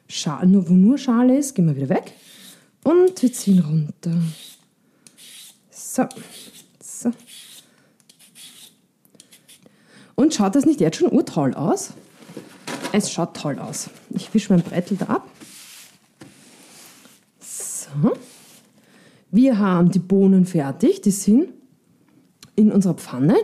Schale, 0.08 0.46
nur 0.46 0.68
wo 0.68 0.74
nur 0.74 0.98
Schale 0.98 1.36
ist, 1.36 1.54
gehen 1.54 1.66
wir 1.66 1.76
wieder 1.76 1.88
weg. 1.88 2.12
Und 2.84 3.20
wir 3.20 3.32
ziehen 3.32 3.58
runter. 3.58 4.16
So. 5.70 6.04
so. 6.80 7.10
Und 10.14 10.32
schaut 10.34 10.54
das 10.54 10.64
nicht 10.64 10.80
jetzt 10.80 10.98
schon 10.98 11.10
urtoll 11.10 11.54
aus? 11.54 11.94
Es 12.92 13.10
schaut 13.10 13.36
toll 13.36 13.58
aus. 13.58 13.90
Ich 14.10 14.32
wische 14.32 14.52
mein 14.52 14.62
Brettel 14.62 14.96
da 14.96 15.06
ab. 15.06 15.28
So. 17.40 18.12
Wir 19.32 19.58
haben 19.58 19.90
die 19.90 19.98
Bohnen 19.98 20.46
fertig. 20.46 21.00
Die 21.00 21.10
sind 21.10 21.48
in 22.56 22.72
unserer 22.72 22.94
Pfanne. 22.94 23.36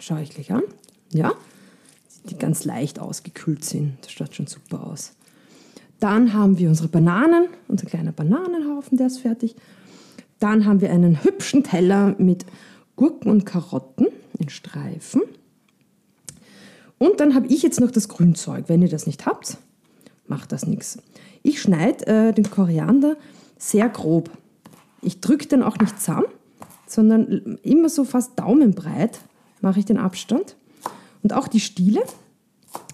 Schaue 0.00 0.22
ich 0.22 0.30
gleich 0.30 0.52
an. 0.52 0.62
Ja, 1.12 1.32
die 2.28 2.36
ganz 2.36 2.64
leicht 2.64 2.98
ausgekühlt 2.98 3.64
sind. 3.64 3.96
Das 4.02 4.12
schaut 4.12 4.34
schon 4.34 4.46
super 4.46 4.86
aus. 4.86 5.12
Dann 6.00 6.34
haben 6.34 6.58
wir 6.58 6.68
unsere 6.68 6.88
Bananen, 6.88 7.46
unser 7.68 7.86
kleiner 7.86 8.12
Bananenhaufen, 8.12 8.98
der 8.98 9.06
ist 9.06 9.20
fertig. 9.20 9.54
Dann 10.38 10.66
haben 10.66 10.80
wir 10.80 10.90
einen 10.90 11.22
hübschen 11.22 11.62
Teller 11.62 12.14
mit 12.18 12.44
Gurken 12.96 13.30
und 13.30 13.46
Karotten 13.46 14.08
in 14.38 14.48
Streifen. 14.48 15.22
Und 16.98 17.20
dann 17.20 17.34
habe 17.34 17.46
ich 17.46 17.62
jetzt 17.62 17.80
noch 17.80 17.90
das 17.90 18.08
Grünzeug. 18.08 18.64
Wenn 18.68 18.82
ihr 18.82 18.88
das 18.88 19.06
nicht 19.06 19.26
habt, 19.26 19.58
macht 20.26 20.52
das 20.52 20.66
nichts. 20.66 20.98
Ich 21.42 21.60
schneide 21.60 22.06
äh, 22.06 22.32
den 22.32 22.50
Koriander 22.50 23.16
sehr 23.58 23.88
grob. 23.88 24.30
Ich 25.02 25.20
drücke 25.20 25.46
den 25.46 25.62
auch 25.62 25.78
nicht 25.78 26.00
zusammen, 26.00 26.26
sondern 26.86 27.58
immer 27.62 27.88
so 27.88 28.04
fast 28.04 28.38
daumenbreit 28.38 29.20
mache 29.60 29.78
ich 29.78 29.84
den 29.84 29.98
Abstand. 29.98 30.56
Und 31.22 31.32
auch 31.32 31.48
die 31.48 31.60
Stiele 31.60 32.02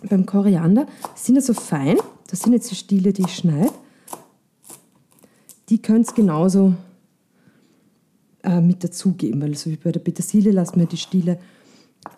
beim 0.09 0.27
Koriander 0.27 0.87
sind 1.15 1.35
ja 1.37 1.41
so 1.41 1.55
fein, 1.55 1.97
das 2.31 2.41
sind 2.41 2.53
jetzt 2.53 2.71
die 2.71 2.77
Stiele, 2.77 3.13
die 3.13 3.23
ich 3.23 3.35
schneide. 3.35 3.71
Die 5.69 5.83
könnt 5.83 6.09
ihr 6.09 6.15
genauso 6.15 6.75
äh, 8.43 8.61
mit 8.61 8.85
dazugeben, 8.85 9.43
weil 9.43 9.57
so 9.57 9.71
wie 9.71 9.77
bei 9.77 9.93
der 9.93 10.01
Petersilie 10.01 10.53
lassen 10.53 10.79
wir 10.79 10.87
die 10.87 10.97
Stiele 10.97 11.39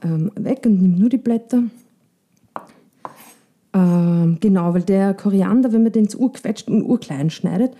ähm, 0.02 0.30
weg 0.36 0.62
und 0.66 0.80
nehmen 0.80 0.98
nur 0.98 1.08
die 1.08 1.18
Blätter. 1.18 1.64
Ähm, 3.72 4.38
genau, 4.40 4.74
weil 4.74 4.82
der 4.82 5.14
Koriander, 5.14 5.72
wenn 5.72 5.82
man 5.82 5.92
den 5.92 6.08
zu 6.08 6.20
urquetscht 6.20 6.68
und 6.68 6.82
urklein 6.82 7.30
schneidet, 7.30 7.74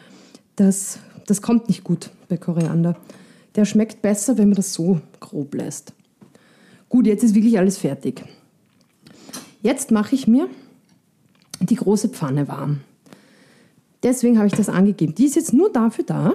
das, 0.57 0.98
das 1.26 1.42
kommt 1.42 1.68
nicht 1.68 1.85
gut 1.85 2.11
bei 2.28 2.37
Koriander. 2.37 2.96
Der 3.55 3.65
schmeckt 3.65 4.03
besser, 4.03 4.38
wenn 4.38 4.49
man 4.49 4.57
das 4.57 4.73
so 4.73 5.01
grob 5.21 5.55
lässt. 5.55 5.93
Gut, 6.88 7.07
jetzt 7.07 7.25
ist 7.25 7.35
wirklich 7.35 7.59
alles 7.59 7.79
fertig. 7.79 8.23
Jetzt 9.62 9.91
mache 9.91 10.15
ich 10.15 10.27
mir 10.27 10.49
die 11.61 11.77
große 11.77 12.09
Pfanne 12.09 12.49
warm. 12.49 12.81
Deswegen 14.03 14.38
habe 14.38 14.49
ich 14.49 14.55
das 14.55 14.69
angegeben. 14.69 15.15
Die 15.15 15.27
ist 15.27 15.37
jetzt 15.37 15.53
nur 15.53 15.71
dafür 15.71 16.05
da, 16.05 16.33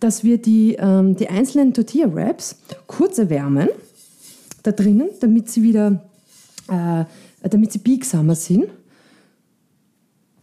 dass 0.00 0.24
wir 0.24 0.38
die, 0.38 0.76
ähm, 0.78 1.16
die 1.16 1.28
einzelnen 1.28 1.74
Tortilla 1.74 2.12
Wraps 2.14 2.56
kurz 2.86 3.18
erwärmen 3.18 3.68
da 4.62 4.72
drinnen, 4.72 5.10
damit 5.20 5.48
sie 5.48 5.62
wieder, 5.62 6.02
äh, 6.68 7.04
damit 7.48 7.72
sie 7.72 7.78
biegsamer 7.78 8.34
sind 8.34 8.66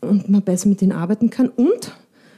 und 0.01 0.29
man 0.29 0.41
besser 0.41 0.69
mit 0.69 0.81
denen 0.81 0.93
arbeiten 0.93 1.29
kann. 1.29 1.49
Und 1.49 1.91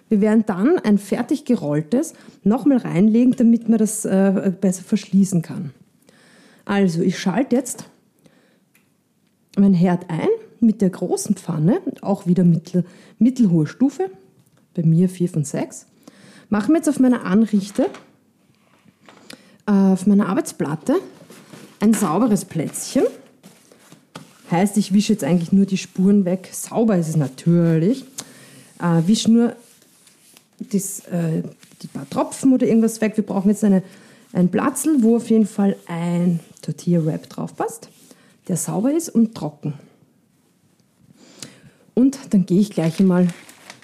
wir 0.09 0.21
werden 0.21 0.43
dann 0.45 0.77
ein 0.79 0.97
fertig 0.97 1.45
gerolltes 1.45 2.13
nochmal 2.43 2.77
reinlegen, 2.77 3.35
damit 3.35 3.69
man 3.69 3.79
das 3.79 4.05
äh, 4.05 4.51
besser 4.59 4.83
verschließen 4.83 5.41
kann. 5.41 5.71
Also 6.65 7.01
ich 7.01 7.17
schalte 7.17 7.55
jetzt 7.55 7.85
mein 9.57 9.73
Herd 9.73 10.09
ein 10.09 10.27
mit 10.59 10.81
der 10.81 10.89
großen 10.89 11.35
Pfanne, 11.35 11.81
auch 12.01 12.27
wieder 12.27 12.43
mittel, 12.43 12.85
mittelhohe 13.19 13.67
Stufe, 13.67 14.09
bei 14.73 14.83
mir 14.83 15.09
4 15.09 15.29
von 15.29 15.43
6. 15.43 15.87
Mache 16.49 16.71
mir 16.71 16.79
jetzt 16.79 16.89
auf 16.89 16.99
meiner 16.99 17.23
Anrichte, 17.25 17.87
äh, 19.67 19.71
auf 19.71 20.05
meiner 20.05 20.27
Arbeitsplatte, 20.27 20.95
ein 21.79 21.93
sauberes 21.93 22.45
Plätzchen. 22.45 23.05
Heißt, 24.51 24.77
ich 24.77 24.93
wische 24.93 25.13
jetzt 25.13 25.23
eigentlich 25.23 25.51
nur 25.51 25.65
die 25.65 25.77
Spuren 25.77 26.25
weg. 26.25 26.49
Sauber 26.51 26.97
ist 26.97 27.09
es 27.09 27.15
natürlich. 27.15 28.05
Äh, 28.79 29.07
wische 29.07 29.31
nur 29.31 29.55
das, 30.59 30.99
äh, 31.07 31.43
die 31.81 31.87
paar 31.87 32.09
Tropfen 32.09 32.53
oder 32.53 32.67
irgendwas 32.67 33.01
weg. 33.01 33.17
Wir 33.17 33.25
brauchen 33.25 33.49
jetzt 33.49 33.63
eine, 33.63 33.83
ein 34.33 34.49
Platzel, 34.49 35.01
wo 35.01 35.17
auf 35.17 35.29
jeden 35.29 35.47
Fall 35.47 35.75
ein 35.87 36.39
Tortilla-Wrap 36.61 37.29
drauf 37.29 37.55
passt, 37.55 37.89
der 38.47 38.57
sauber 38.57 38.91
ist 38.93 39.09
und 39.09 39.35
trocken. 39.35 39.73
Und 41.93 42.19
dann 42.31 42.45
gehe 42.45 42.59
ich 42.59 42.71
gleich 42.71 42.99
einmal 42.99 43.27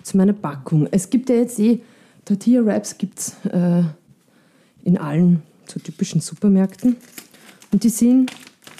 zu 0.03 0.17
meiner 0.17 0.33
Packung. 0.33 0.87
Es 0.91 1.09
gibt 1.09 1.29
ja 1.29 1.35
jetzt 1.35 1.59
eh, 1.59 1.81
Tortilla-Wraps 2.25 2.97
gibt 2.97 3.19
es 3.19 3.33
äh, 3.51 3.83
in 4.83 4.97
allen 4.97 5.41
so 5.67 5.79
typischen 5.79 6.21
Supermärkten. 6.21 6.97
Und 7.71 7.83
die 7.83 7.89
sind, 7.89 8.31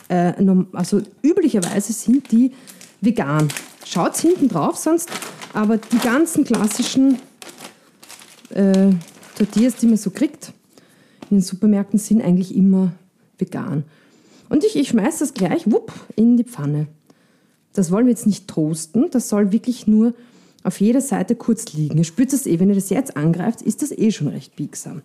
äh, 0.10 0.34
also 0.74 1.02
üblicherweise 1.22 1.94
sind 1.94 2.32
die 2.32 2.52
vegan. 3.00 3.48
Schaut 3.86 4.18
hinten 4.18 4.50
drauf 4.50 4.78
sonst, 4.78 5.10
aber 5.54 5.78
die 5.78 5.98
ganzen 6.00 6.44
klassischen 6.44 7.18
äh, 8.56 8.92
Tortillas, 9.38 9.76
die 9.76 9.88
man 9.88 9.98
so 9.98 10.12
kriegt 10.12 10.54
in 11.30 11.38
den 11.38 11.42
Supermärkten, 11.42 12.00
sind 12.00 12.22
eigentlich 12.22 12.56
immer 12.56 12.92
vegan. 13.38 13.84
Und 14.50 14.64
ich, 14.64 14.76
ich 14.76 14.90
schmeiße 14.90 15.20
das 15.20 15.34
gleich 15.34 15.72
wupp, 15.72 15.94
in 16.16 16.38
die 16.38 16.44
Pfanne. 16.44 16.88
Das 17.74 17.92
wollen 17.92 18.06
wir 18.06 18.12
jetzt 18.12 18.28
nicht 18.28 18.48
toasten, 18.48 19.10
das 19.12 19.30
soll 19.30 19.52
wirklich 19.52 19.88
nur 19.88 20.14
auf 20.64 20.80
jeder 20.80 21.02
Seite 21.02 21.36
kurz 21.36 21.74
liegen. 21.74 21.98
Ihr 21.98 22.04
spürt 22.04 22.34
es 22.34 22.46
eh, 22.46 22.60
wenn 22.60 22.70
ihr 22.70 22.76
das 22.76 22.90
jetzt 22.90 23.18
angreift, 23.18 23.62
ist 23.62 23.82
das 23.82 23.92
eh 23.92 24.12
schon 24.12 24.28
recht 24.28 24.56
biegsam. 24.56 25.02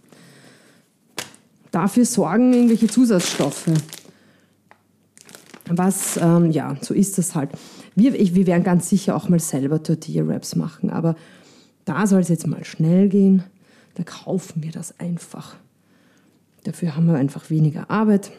Dafür 1.71 2.05
sorgen 2.05 2.53
irgendwelche 2.53 2.89
Zusatzstoffe. 2.89 3.71
Was, 5.69 6.17
ähm, 6.17 6.51
ja, 6.51 6.77
so 6.81 6.95
ist 6.95 7.19
das 7.19 7.35
halt. 7.35 7.51
Wir, 7.95 8.15
ich, 8.15 8.35
wir 8.35 8.47
werden 8.47 8.63
ganz 8.63 8.89
sicher 8.89 9.17
auch 9.17 9.29
mal 9.29 9.41
selber 9.41 9.83
Tortilla-Wraps 9.83 10.57
machen, 10.57 10.91
aber 10.91 11.17
da 11.87 12.07
soll 12.07 12.21
es 12.21 12.29
jetzt 12.29 12.47
mal 12.47 12.65
schnell 12.65 13.09
gehen. 13.09 13.45
Da 13.95 14.03
kaufen 14.03 14.63
wir 14.63 14.73
das 14.73 15.01
einfach. 15.01 15.57
Dafür 16.65 16.97
haben 16.97 17.07
wir 17.07 17.15
einfach 17.15 17.49
weniger 17.49 17.91
Arbeit. 17.91 18.31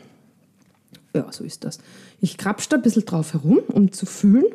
Ja, 1.15 1.31
so 1.31 1.43
ist 1.43 1.63
das. 1.63 1.79
Ich 2.21 2.37
krapsche 2.37 2.69
da 2.69 2.75
ein 2.75 2.83
bisschen 2.83 3.05
drauf 3.05 3.33
herum, 3.33 3.59
um 3.69 3.91
zu 3.91 4.05
fühlen. 4.05 4.45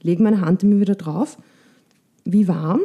Lege 0.00 0.22
meine 0.22 0.40
Hand 0.40 0.62
immer 0.62 0.80
wieder 0.80 0.94
drauf, 0.94 1.36
wie 2.24 2.48
warm, 2.48 2.80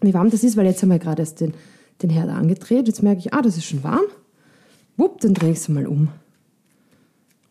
wie 0.00 0.14
warm 0.14 0.30
das 0.30 0.44
ist, 0.44 0.56
weil 0.56 0.66
jetzt 0.66 0.82
haben 0.82 0.90
wir 0.90 0.98
gerade 0.98 1.22
erst 1.22 1.40
den, 1.40 1.54
den 2.02 2.10
Herd 2.10 2.30
angedreht. 2.30 2.86
Jetzt 2.86 3.02
merke 3.02 3.20
ich, 3.20 3.34
ah, 3.34 3.42
das 3.42 3.56
ist 3.56 3.66
schon 3.66 3.82
warm. 3.82 4.04
Wupp, 4.96 5.20
dann 5.20 5.34
drehe 5.34 5.52
ich 5.52 5.58
es 5.58 5.68
mal 5.68 5.86
um. 5.86 6.08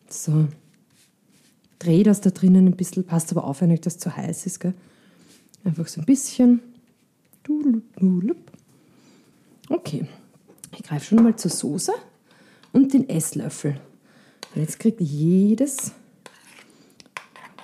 So. 0.08 0.48
Drehe 1.78 2.02
das 2.02 2.20
da 2.20 2.30
drinnen 2.30 2.66
ein 2.66 2.76
bisschen, 2.76 3.04
passt 3.04 3.30
aber 3.30 3.44
auf, 3.44 3.60
wenn 3.60 3.70
euch 3.70 3.80
das 3.80 3.98
zu 3.98 4.16
heiß 4.16 4.46
ist. 4.46 4.60
Gell? 4.60 4.74
Einfach 5.64 5.86
so 5.86 6.00
ein 6.00 6.06
bisschen. 6.06 6.60
Okay, 9.68 10.06
ich 10.72 10.82
greife 10.82 11.04
schon 11.04 11.22
mal 11.22 11.36
zur 11.36 11.50
Soße 11.50 11.92
und 12.72 12.92
den 12.92 13.08
Esslöffel. 13.08 13.80
Und 14.54 14.62
jetzt 14.62 14.78
kriegt 14.78 15.00
jedes, 15.00 15.92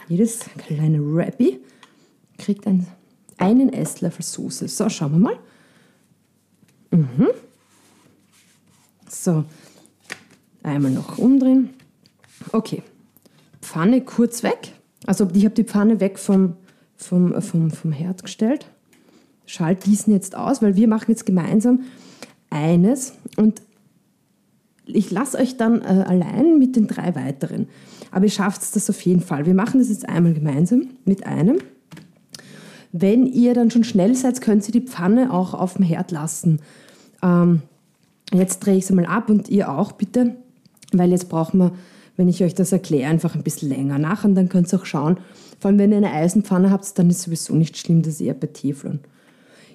jedes 0.09 0.41
kleine 0.59 0.99
Rappy 1.01 1.61
kriegt 2.39 2.67
ein, 2.67 2.87
einen 3.39 3.73
Esslöffel 3.73 4.25
Soße. 4.25 4.69
So, 4.69 4.89
schauen 4.89 5.13
wir 5.13 5.19
mal. 5.19 5.39
Mhm. 6.91 7.29
So, 9.09 9.45
einmal 10.63 10.91
noch 10.91 11.19
umdrehen. 11.19 11.71
Okay, 12.53 12.83
Pfanne 13.63 14.03
kurz 14.03 14.43
weg. 14.43 14.73
Also 15.07 15.29
ich 15.35 15.45
habe 15.45 15.55
die 15.55 15.65
Pfanne 15.65 16.01
weg 16.01 16.19
vom, 16.19 16.57
vom, 16.97 17.41
vom, 17.41 17.71
vom 17.71 17.93
Herd 17.93 18.23
gestellt. 18.23 18.67
Schalt 19.47 19.85
diesen 19.87 20.13
jetzt 20.13 20.37
aus, 20.37 20.63
weil 20.63 20.77
wir 20.77 20.89
machen 20.89 21.11
jetzt 21.11 21.27
gemeinsam 21.27 21.81
eines 22.51 23.15
und 23.37 23.61
ich 24.87 25.11
lasse 25.11 25.39
euch 25.39 25.57
dann 25.57 25.81
äh, 25.83 26.05
allein 26.07 26.59
mit 26.59 26.77
den 26.77 26.87
drei 26.87 27.15
weiteren. 27.15 27.69
Aber 28.11 28.25
ihr 28.25 28.31
schafft 28.31 28.63
das 28.77 28.91
auf 28.91 29.01
jeden 29.03 29.23
Fall. 29.23 29.47
Wir 29.47 29.55
machen 29.55 29.81
das 29.81 29.89
jetzt 29.89 30.09
einmal 30.09 30.35
gemeinsam 30.35 30.89
mit 31.05 31.27
einem. 31.27 31.59
Wenn 32.93 33.27
ihr 33.27 33.55
dann 33.55 33.71
schon 33.71 33.85
schnell 33.85 34.15
seid, 34.15 34.41
könnt 34.41 34.67
ihr 34.69 34.73
die 34.73 34.87
Pfanne 34.87 35.33
auch 35.33 35.53
auf 35.55 35.75
dem 35.75 35.85
Herd 35.85 36.13
lassen. 36.13 36.61
Ähm, 37.23 37.63
jetzt 38.33 38.61
drehe 38.61 38.77
ich 38.77 38.87
sie 38.87 38.95
mal 38.95 39.07
ab 39.07 39.31
und 39.31 39.49
ihr 39.49 39.71
auch 39.71 39.93
bitte, 39.93 40.37
weil 40.93 41.11
jetzt 41.11 41.29
brauchen 41.29 41.59
wir, 41.59 41.73
wenn 42.17 42.29
ich 42.29 42.45
euch 42.45 42.55
das 42.55 42.71
erkläre, 42.71 43.11
einfach 43.11 43.35
ein 43.35 43.43
bisschen 43.43 43.71
länger 43.71 43.99
nach 43.99 44.25
und 44.25 44.37
dann 44.37 44.49
könnt 44.49 44.73
ihr 44.73 44.79
auch 44.79 44.87
schauen. 44.87 45.19
Vor 45.59 45.71
allem, 45.71 45.79
wenn 45.79 45.91
ihr 45.91 45.97
eine 45.97 46.13
Eisenpfanne 46.13 46.71
habt, 46.71 46.97
dann 46.99 47.11
ist 47.11 47.17
es 47.17 47.23
sowieso 47.25 47.55
nicht 47.55 47.77
schlimm, 47.77 48.03
das 48.03 48.15
ist 48.15 48.21
eher 48.21 48.35
bei 48.35 48.47
Teflon. 48.47 49.01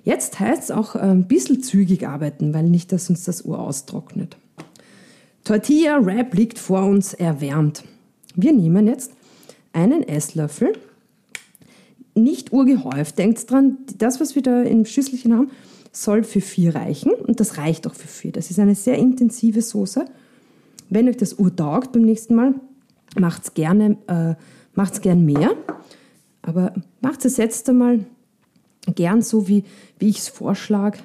Jetzt 0.03 0.39
heißt 0.39 0.63
es 0.63 0.71
auch 0.71 0.95
äh, 0.95 0.99
ein 0.99 1.27
bisschen 1.27 1.61
zügig 1.61 2.07
arbeiten, 2.07 2.53
weil 2.53 2.63
nicht, 2.63 2.91
dass 2.91 3.09
uns 3.09 3.23
das 3.23 3.43
Uhr 3.43 3.59
austrocknet. 3.59 4.37
Tortilla 5.43 6.05
Wrap 6.05 6.33
liegt 6.33 6.59
vor 6.59 6.85
uns 6.85 7.13
erwärmt. 7.13 7.83
Wir 8.35 8.53
nehmen 8.53 8.87
jetzt 8.87 9.11
einen 9.73 10.03
Esslöffel 10.03 10.73
nicht 12.15 12.51
urgehäuft. 12.51 13.17
Denkt 13.17 13.49
dran, 13.49 13.77
das, 13.97 14.19
was 14.19 14.35
wir 14.35 14.41
da 14.41 14.61
im 14.61 14.85
Schüsselchen 14.85 15.33
haben, 15.33 15.51
soll 15.91 16.23
für 16.23 16.41
vier 16.41 16.75
reichen 16.75 17.11
und 17.11 17.39
das 17.39 17.57
reicht 17.57 17.87
auch 17.87 17.95
für 17.95 18.07
vier. 18.07 18.31
Das 18.31 18.51
ist 18.51 18.59
eine 18.59 18.75
sehr 18.75 18.97
intensive 18.97 19.61
Soße. 19.61 20.05
Wenn 20.89 21.07
euch 21.07 21.17
das 21.17 21.33
Uhr 21.33 21.55
taugt 21.55 21.91
beim 21.91 22.03
nächsten 22.03 22.35
Mal, 22.35 22.55
macht 23.17 23.43
es 23.43 23.53
gerne, 23.53 23.97
äh, 24.07 24.35
macht's 24.75 25.01
gern 25.01 25.25
mehr. 25.25 25.51
Aber 26.41 26.73
macht 27.01 27.25
es 27.25 27.37
jetzt 27.37 27.67
einmal 27.69 28.05
gern 28.95 29.21
so, 29.21 29.47
wie, 29.47 29.63
wie 29.97 30.09
ich 30.09 30.19
es 30.19 30.29
vorschlage. 30.29 30.99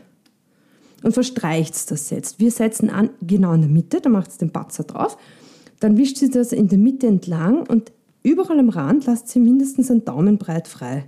Und 1.02 1.12
verstreicht 1.12 1.90
das 1.90 2.10
jetzt. 2.10 2.40
Wir 2.40 2.50
setzen 2.50 2.88
an 2.88 3.10
genau 3.20 3.52
in 3.52 3.60
der 3.60 3.70
Mitte, 3.70 4.00
da 4.00 4.08
macht 4.08 4.30
es 4.30 4.38
den 4.38 4.50
Batzer 4.50 4.84
drauf. 4.84 5.18
Dann 5.80 5.98
wischt 5.98 6.16
sie 6.16 6.30
das 6.30 6.52
in 6.52 6.68
der 6.68 6.78
Mitte 6.78 7.06
entlang 7.06 7.66
und 7.66 7.92
Überall 8.24 8.58
am 8.58 8.70
Rand 8.70 9.04
lasst 9.04 9.28
sie 9.28 9.38
mindestens 9.38 9.90
einen 9.90 10.04
Daumen 10.04 10.38
breit 10.38 10.66
frei. 10.66 11.04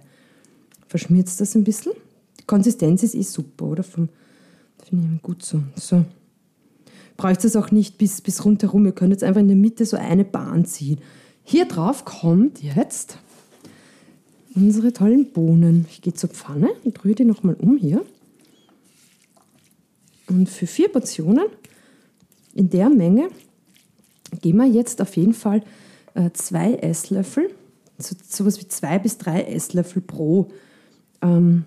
Verschmiert 0.86 1.28
das 1.40 1.56
ein 1.56 1.64
bisschen. 1.64 1.92
Die 2.38 2.44
Konsistenz 2.44 3.02
ist 3.02 3.14
eh 3.14 3.22
super, 3.22 3.64
oder? 3.64 3.82
Finde 3.82 4.10
ich 4.88 5.22
gut 5.22 5.42
so. 5.42 5.62
so. 5.76 6.04
Braucht 7.16 7.42
es 7.42 7.56
auch 7.56 7.70
nicht 7.70 7.96
bis, 7.96 8.20
bis 8.20 8.44
rundherum. 8.44 8.84
Ihr 8.84 8.92
könnt 8.92 9.12
jetzt 9.12 9.24
einfach 9.24 9.40
in 9.40 9.48
der 9.48 9.56
Mitte 9.56 9.86
so 9.86 9.96
eine 9.96 10.26
Bahn 10.26 10.66
ziehen. 10.66 11.00
Hier 11.42 11.64
drauf 11.64 12.04
kommt 12.04 12.62
jetzt 12.62 13.16
unsere 14.56 14.92
tollen 14.92 15.30
Bohnen. 15.32 15.86
Ich 15.90 16.00
gehe 16.02 16.14
zur 16.14 16.30
Pfanne 16.30 16.70
und 16.82 17.04
rühre 17.04 17.16
die 17.16 17.24
nochmal 17.24 17.54
um 17.54 17.76
hier. 17.76 18.04
Und 20.28 20.48
für 20.48 20.66
vier 20.66 20.88
Portionen 20.88 21.46
in 22.54 22.70
der 22.70 22.88
Menge 22.88 23.28
gehen 24.40 24.56
wir 24.56 24.66
jetzt 24.66 25.00
auf 25.00 25.16
jeden 25.16 25.34
Fall 25.34 25.62
äh, 26.14 26.30
zwei 26.32 26.74
Esslöffel, 26.74 27.50
so, 27.98 28.16
sowas 28.26 28.60
wie 28.60 28.66
zwei 28.66 28.98
bis 28.98 29.18
drei 29.18 29.42
Esslöffel 29.42 30.02
pro. 30.02 30.48
Ähm, 31.22 31.64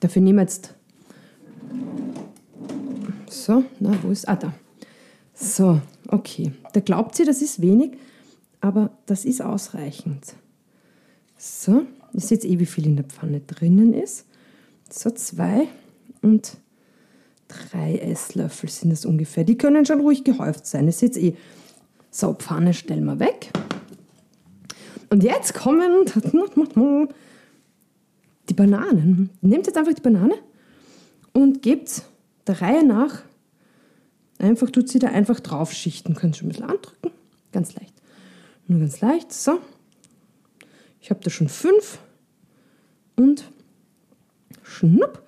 dafür 0.00 0.22
nehmen 0.22 0.38
wir 0.38 0.42
jetzt. 0.42 0.74
So, 3.28 3.64
na, 3.80 3.92
wo 4.02 4.10
ist. 4.10 4.28
Ah, 4.28 4.36
da. 4.36 4.54
So, 5.34 5.80
okay. 6.08 6.52
Da 6.72 6.80
glaubt 6.80 7.16
sie, 7.16 7.24
das 7.24 7.42
ist 7.42 7.60
wenig, 7.60 7.98
aber 8.60 8.90
das 9.06 9.24
ist 9.24 9.42
ausreichend. 9.42 10.34
So, 11.46 11.84
ihr 12.14 12.20
seht 12.20 12.46
eh, 12.46 12.58
wie 12.58 12.64
viel 12.64 12.86
in 12.86 12.96
der 12.96 13.04
Pfanne 13.04 13.40
drinnen 13.40 13.92
ist. 13.92 14.24
So, 14.88 15.10
zwei 15.10 15.68
und 16.22 16.56
drei 17.48 17.98
Esslöffel 17.98 18.70
sind 18.70 18.88
das 18.88 19.04
ungefähr. 19.04 19.44
Die 19.44 19.58
können 19.58 19.84
schon 19.84 20.00
ruhig 20.00 20.24
gehäuft 20.24 20.66
sein. 20.66 20.86
Ihr 20.86 20.92
seht 20.92 21.18
eh, 21.18 21.36
so, 22.10 22.32
Pfanne 22.32 22.72
stellen 22.72 23.04
wir 23.04 23.18
weg. 23.18 23.50
Und 25.10 25.22
jetzt 25.22 25.52
kommen 25.52 26.06
die 28.48 28.54
Bananen. 28.54 29.28
Nehmt 29.42 29.66
jetzt 29.66 29.76
einfach 29.76 29.92
die 29.92 30.00
Banane 30.00 30.36
und 31.34 31.60
gebt 31.60 32.04
der 32.46 32.62
Reihe 32.62 32.86
nach, 32.86 33.20
einfach 34.38 34.70
tut 34.70 34.88
sie 34.88 34.98
da 34.98 35.08
einfach 35.08 35.40
drauf 35.40 35.74
schichten. 35.74 36.14
Könnt 36.14 36.38
schon 36.38 36.46
ein 36.46 36.52
bisschen 36.52 36.70
andrücken, 36.70 37.10
ganz 37.52 37.74
leicht. 37.74 37.92
Nur 38.66 38.80
ganz 38.80 39.02
leicht, 39.02 39.30
so. 39.30 39.58
Ich 41.04 41.10
habe 41.10 41.20
da 41.22 41.28
schon 41.28 41.50
fünf 41.50 41.98
und 43.14 43.44
schnupp, 44.62 45.22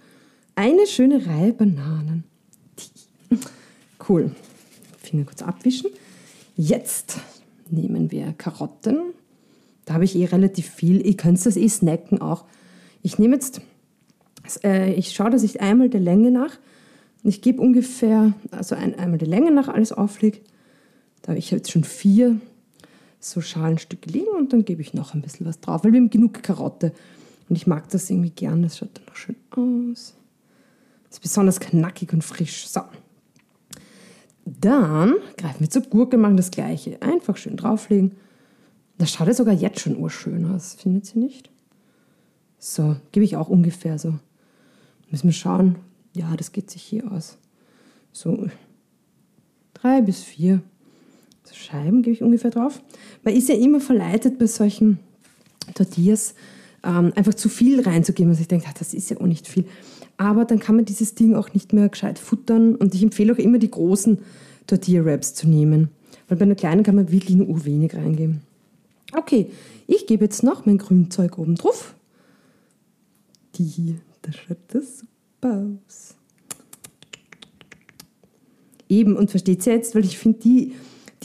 eine 0.55 0.87
schöne 0.87 1.27
Reihe 1.27 1.53
Bananen. 1.53 2.25
Cool. 4.09 4.35
Finger 4.97 5.25
kurz 5.25 5.43
abwischen. 5.43 5.91
Jetzt 6.57 7.19
nehmen 7.69 8.11
wir 8.11 8.33
Karotten. 8.39 9.13
Da 9.85 9.93
habe 9.93 10.05
ich 10.05 10.17
eh 10.17 10.25
relativ 10.25 10.71
viel. 10.71 11.07
Ihr 11.07 11.15
könnt 11.15 11.45
das 11.45 11.59
eh 11.59 11.69
snacken 11.69 12.23
auch. 12.23 12.47
Ich 13.03 13.19
nehme 13.19 13.35
jetzt, 13.35 13.61
äh, 14.65 14.95
ich 14.95 15.13
schaue, 15.13 15.29
dass 15.29 15.43
ich 15.43 15.61
einmal 15.61 15.91
der 15.91 16.01
Länge 16.01 16.31
nach, 16.31 16.59
ich 17.23 17.43
gebe 17.43 17.61
ungefähr, 17.61 18.33
also 18.51 18.77
ein, 18.77 18.99
einmal 18.99 19.19
der 19.19 19.29
Länge 19.29 19.51
nach 19.51 19.69
alles 19.69 19.93
auflege. 19.93 20.39
Da 21.21 21.29
habe 21.29 21.39
ich 21.39 21.51
jetzt 21.51 21.71
schon 21.71 21.85
vier 21.85 22.41
so 23.19 23.41
Schalenstücke 23.41 24.11
liegen 24.11 24.31
und 24.37 24.53
dann 24.53 24.65
gebe 24.65 24.83
ich 24.83 24.95
noch 24.95 25.15
ein 25.15 25.23
bisschen 25.23 25.47
was 25.47 25.61
drauf, 25.61 25.85
weil 25.85 25.93
wir 25.93 26.01
haben 26.01 26.11
genug 26.11 26.43
Karotte. 26.43 26.93
Und 27.49 27.57
ich 27.57 27.67
mag 27.67 27.89
das 27.91 28.11
irgendwie 28.11 28.31
gern, 28.31 28.63
das 28.63 28.79
schaut 28.79 28.91
dann 28.95 29.09
auch 29.09 29.17
schön 29.17 29.37
aus. 29.51 30.15
Das 31.05 31.19
ist 31.19 31.23
besonders 31.23 31.61
knackig 31.61 32.13
und 32.13 32.23
frisch. 32.23 32.67
So. 32.69 32.83
Dann 34.45 35.15
greifen 35.37 35.61
wir 35.61 35.71
zur 35.71 35.83
Gurke, 35.83 36.19
machen 36.19 36.37
das 36.37 36.51
gleiche. 36.51 37.01
Einfach 37.03 37.37
schön 37.37 37.57
drauflegen. 37.57 38.13
Das 38.99 39.11
schaut 39.11 39.27
ja 39.27 39.35
sogar 39.35 39.55
jetzt 39.55 39.81
schon 39.81 39.97
urschön 39.97 40.51
aus, 40.51 40.75
findet 40.75 41.15
ihr 41.15 41.23
nicht? 41.23 41.51
So, 42.59 42.97
gebe 43.13 43.25
ich 43.25 43.37
auch 43.37 43.49
ungefähr 43.49 43.99
so. 43.99 44.15
Müssen 45.11 45.29
wir 45.29 45.33
schauen. 45.33 45.77
Ja, 46.15 46.35
das 46.37 46.53
geht 46.53 46.71
sich 46.71 46.83
hier 46.83 47.11
aus. 47.13 47.39
So 48.13 48.49
drei 49.75 50.01
bis 50.01 50.23
vier 50.23 50.63
Scheiben 51.55 52.03
gebe 52.03 52.15
ich 52.15 52.23
ungefähr 52.23 52.51
drauf. 52.51 52.81
Man 53.23 53.35
ist 53.35 53.49
ja 53.49 53.55
immer 53.55 53.81
verleitet 53.81 54.39
bei 54.39 54.47
solchen 54.47 54.99
Tortillas, 55.75 56.35
ähm, 56.85 57.13
einfach 57.15 57.35
zu 57.35 57.49
viel 57.49 57.81
reinzugeben. 57.81 58.31
Also 58.31 58.43
ich 58.43 58.49
denke, 58.49 58.67
das 58.79 58.95
ist 58.95 59.11
ja 59.11 59.19
auch 59.19 59.27
nicht 59.27 59.47
viel. 59.47 59.65
Aber 60.17 60.45
dann 60.45 60.59
kann 60.59 60.77
man 60.77 60.85
dieses 60.85 61.15
Ding 61.15 61.35
auch 61.35 61.53
nicht 61.53 61.73
mehr 61.73 61.89
gescheit 61.89 62.19
futtern. 62.19 62.75
Und 62.75 62.95
ich 62.95 63.03
empfehle 63.03 63.33
auch 63.33 63.39
immer 63.39 63.59
die 63.59 63.71
großen 63.71 64.19
Tortilla-Wraps 64.67 65.35
zu 65.35 65.49
nehmen. 65.49 65.91
Weil 66.29 66.39
bei 66.39 66.45
einer 66.45 66.55
kleinen 66.55 66.83
kann 66.83 66.95
man 66.97 67.13
wirklich 67.13 67.37
nur 67.37 67.65
wenig 67.65 67.95
reingeben. 67.95 68.41
Okay, 69.13 69.51
ich 69.87 70.07
gebe 70.07 70.25
jetzt 70.25 70.43
noch 70.43 70.67
mein 70.67 70.79
Grünzeug 70.79 71.39
oben 71.39 71.55
drauf. 71.55 71.95
Die 73.57 73.65
hier, 73.65 73.97
da 74.23 74.33
schaut 74.33 74.59
das 74.69 74.99
super 74.99 75.67
aus. 75.87 76.15
Eben, 78.89 79.17
und 79.17 79.31
versteht 79.31 79.67
ihr 79.67 79.75
jetzt, 79.75 79.95
weil 79.95 80.05
ich 80.05 80.19
finde, 80.19 80.39
die, 80.41 80.73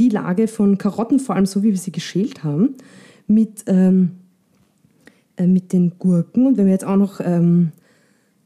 die 0.01 0.09
Lage 0.09 0.47
von 0.47 0.79
Karotten, 0.79 1.19
vor 1.19 1.35
allem 1.35 1.45
so 1.45 1.61
wie 1.61 1.69
wir 1.69 1.77
sie 1.77 1.91
geschält 1.91 2.43
haben, 2.43 2.75
mit, 3.27 3.65
ähm, 3.67 4.11
äh, 5.37 5.45
mit 5.45 5.73
den 5.73 5.93
Gurken 5.99 6.47
und 6.47 6.57
wenn 6.57 6.65
wir 6.65 6.71
jetzt 6.71 6.85
auch 6.85 6.95
noch, 6.95 7.19
ähm, 7.19 7.71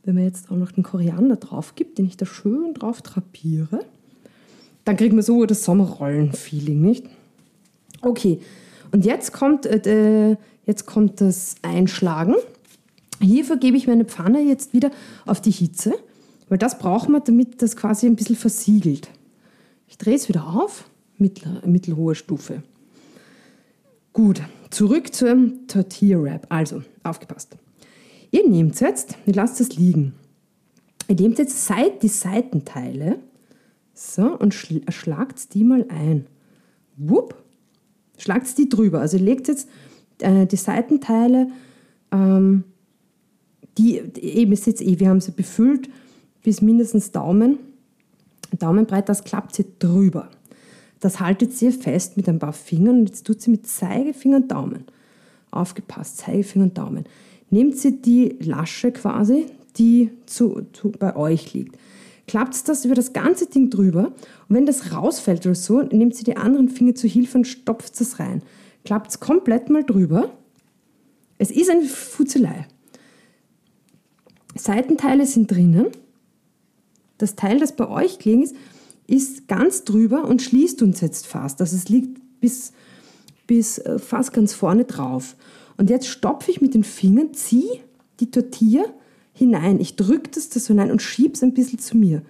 wenn 0.03 0.15
man 0.15 0.25
jetzt 0.25 0.51
auch 0.51 0.57
noch 0.57 0.71
den 0.71 0.83
Koriander 0.83 1.37
drauf 1.37 1.75
gibt, 1.75 1.97
den 1.97 2.05
ich 2.05 2.17
da 2.17 2.25
schön 2.25 2.73
drauf 2.73 3.01
drapiere, 3.01 3.79
dann 4.83 4.97
kriegt 4.97 5.13
man 5.13 5.23
so 5.23 5.45
das 5.45 5.63
Sommerrollen-Feeling, 5.63 6.81
nicht? 6.81 7.05
Okay, 8.01 8.39
und 8.91 9.05
jetzt 9.05 9.31
kommt, 9.31 9.65
äh, 9.65 10.35
jetzt 10.65 10.85
kommt 10.85 11.21
das 11.21 11.55
Einschlagen. 11.61 12.35
Hierfür 13.21 13.57
gebe 13.57 13.77
ich 13.77 13.87
meine 13.87 14.05
Pfanne 14.05 14.41
jetzt 14.41 14.73
wieder 14.73 14.91
auf 15.25 15.41
die 15.41 15.51
Hitze, 15.51 15.93
weil 16.49 16.57
das 16.57 16.77
braucht 16.77 17.07
man, 17.07 17.23
damit 17.23 17.61
das 17.61 17.77
quasi 17.77 18.05
ein 18.07 18.17
bisschen 18.17 18.35
versiegelt. 18.35 19.09
Ich 19.87 19.97
drehe 19.97 20.15
es 20.15 20.27
wieder 20.27 20.45
auf, 20.47 20.83
mittel, 21.17 21.61
mittelhohe 21.65 22.15
Stufe. 22.15 22.63
Gut, 24.13 24.41
zurück 24.69 25.13
zum 25.13 25.67
Tortilla 25.67 26.21
Wrap. 26.21 26.45
Also, 26.49 26.83
aufgepasst. 27.03 27.57
Ihr 28.31 28.47
nehmt 28.47 28.79
jetzt, 28.79 29.17
ihr 29.25 29.33
lasst 29.33 29.61
es 29.61 29.75
liegen. 29.75 30.13
Ihr 31.07 31.15
nehmt 31.15 31.37
jetzt 31.37 31.65
seit 31.65 32.01
die 32.03 32.07
Seitenteile 32.07 33.19
so, 33.93 34.37
und 34.37 34.53
schlagt 34.53 35.53
die 35.53 35.63
mal 35.63 35.85
ein. 35.89 36.27
Wupp, 36.97 37.35
schlagt 38.17 38.57
die 38.57 38.67
drüber. 38.67 39.01
Also 39.01 39.17
ihr 39.17 39.23
legt 39.23 39.47
jetzt 39.47 39.69
äh, 40.19 40.45
die 40.45 40.55
Seitenteile, 40.55 41.47
ähm, 42.11 42.63
die 43.77 43.97
eben 44.21 44.51
ist 44.51 44.67
jetzt 44.67 44.81
eh, 44.81 44.99
wir 44.99 45.09
haben 45.09 45.21
sie 45.21 45.31
befüllt 45.31 45.89
bis 46.43 46.61
mindestens 46.61 47.11
Daumen, 47.11 47.57
Daumenbreit, 48.59 49.09
das 49.09 49.23
klappt 49.23 49.55
sie 49.55 49.65
drüber. 49.79 50.29
Das 50.99 51.19
haltet 51.19 51.53
sie 51.53 51.71
fest 51.71 52.17
mit 52.17 52.27
ein 52.29 52.39
paar 52.39 52.53
Fingern 52.53 52.99
und 52.99 53.09
jetzt 53.09 53.25
tut 53.25 53.41
sie 53.41 53.51
mit 53.51 53.67
Zeigefinger 53.67 54.37
und 54.37 54.51
Daumen. 54.51 54.85
Aufgepasst, 55.51 56.17
Zeigefinger 56.17 56.65
und 56.65 56.77
Daumen. 56.77 57.05
Nehmt 57.49 57.77
sie 57.77 58.01
die 58.01 58.35
Lasche 58.39 58.91
quasi, 58.91 59.45
die 59.77 60.09
zu, 60.25 60.63
zu, 60.73 60.91
bei 60.91 61.15
euch 61.15 61.53
liegt. 61.53 61.77
Klappt 62.27 62.67
das 62.67 62.85
über 62.85 62.95
das 62.95 63.13
ganze 63.13 63.45
Ding 63.45 63.69
drüber 63.69 64.13
und 64.49 64.55
wenn 64.55 64.65
das 64.65 64.93
rausfällt 64.93 65.45
oder 65.45 65.55
so, 65.55 65.81
nehmt 65.81 66.15
sie 66.15 66.23
die 66.23 66.37
anderen 66.37 66.69
Finger 66.69 66.95
zur 66.95 67.09
Hilfe 67.09 67.37
und 67.37 67.45
stopft 67.45 67.99
es 68.01 68.19
rein. 68.19 68.41
Klappt 68.83 69.11
es 69.11 69.19
komplett 69.19 69.69
mal 69.69 69.83
drüber. 69.83 70.31
Es 71.37 71.51
ist 71.51 71.69
eine 71.69 71.83
Futzelei. 71.83 72.67
Seitenteile 74.55 75.25
sind 75.25 75.51
drinnen. 75.51 75.87
Das 77.17 77.35
Teil, 77.35 77.59
das 77.59 77.75
bei 77.75 77.87
euch 77.87 78.19
gelegen 78.19 78.43
ist, 78.43 78.55
ist 79.07 79.47
ganz 79.47 79.83
drüber 79.83 80.25
und 80.25 80.41
schließt 80.41 80.81
uns 80.81 81.01
jetzt 81.01 81.27
fast. 81.27 81.61
Also 81.61 81.75
es 81.75 81.89
liegt 81.89 82.19
bis, 82.39 82.73
bis 83.47 83.77
äh, 83.79 83.99
fast 83.99 84.33
ganz 84.33 84.53
vorne 84.53 84.85
drauf. 84.85 85.35
Und 85.77 85.89
jetzt 85.89 86.07
stopfe 86.07 86.51
ich 86.51 86.61
mit 86.61 86.73
den 86.73 86.83
Fingern, 86.83 87.33
ziehe 87.33 87.79
die 88.19 88.31
Tortilla 88.31 88.85
hinein. 89.33 89.79
Ich 89.79 89.95
drücke 89.95 90.31
das 90.31 90.49
da 90.49 90.59
so 90.59 90.69
hinein 90.69 90.91
und 90.91 91.01
schiebe 91.01 91.33
es 91.33 91.43
ein 91.43 91.53
bisschen 91.53 91.79
zu 91.79 91.97
mir. 91.97 92.21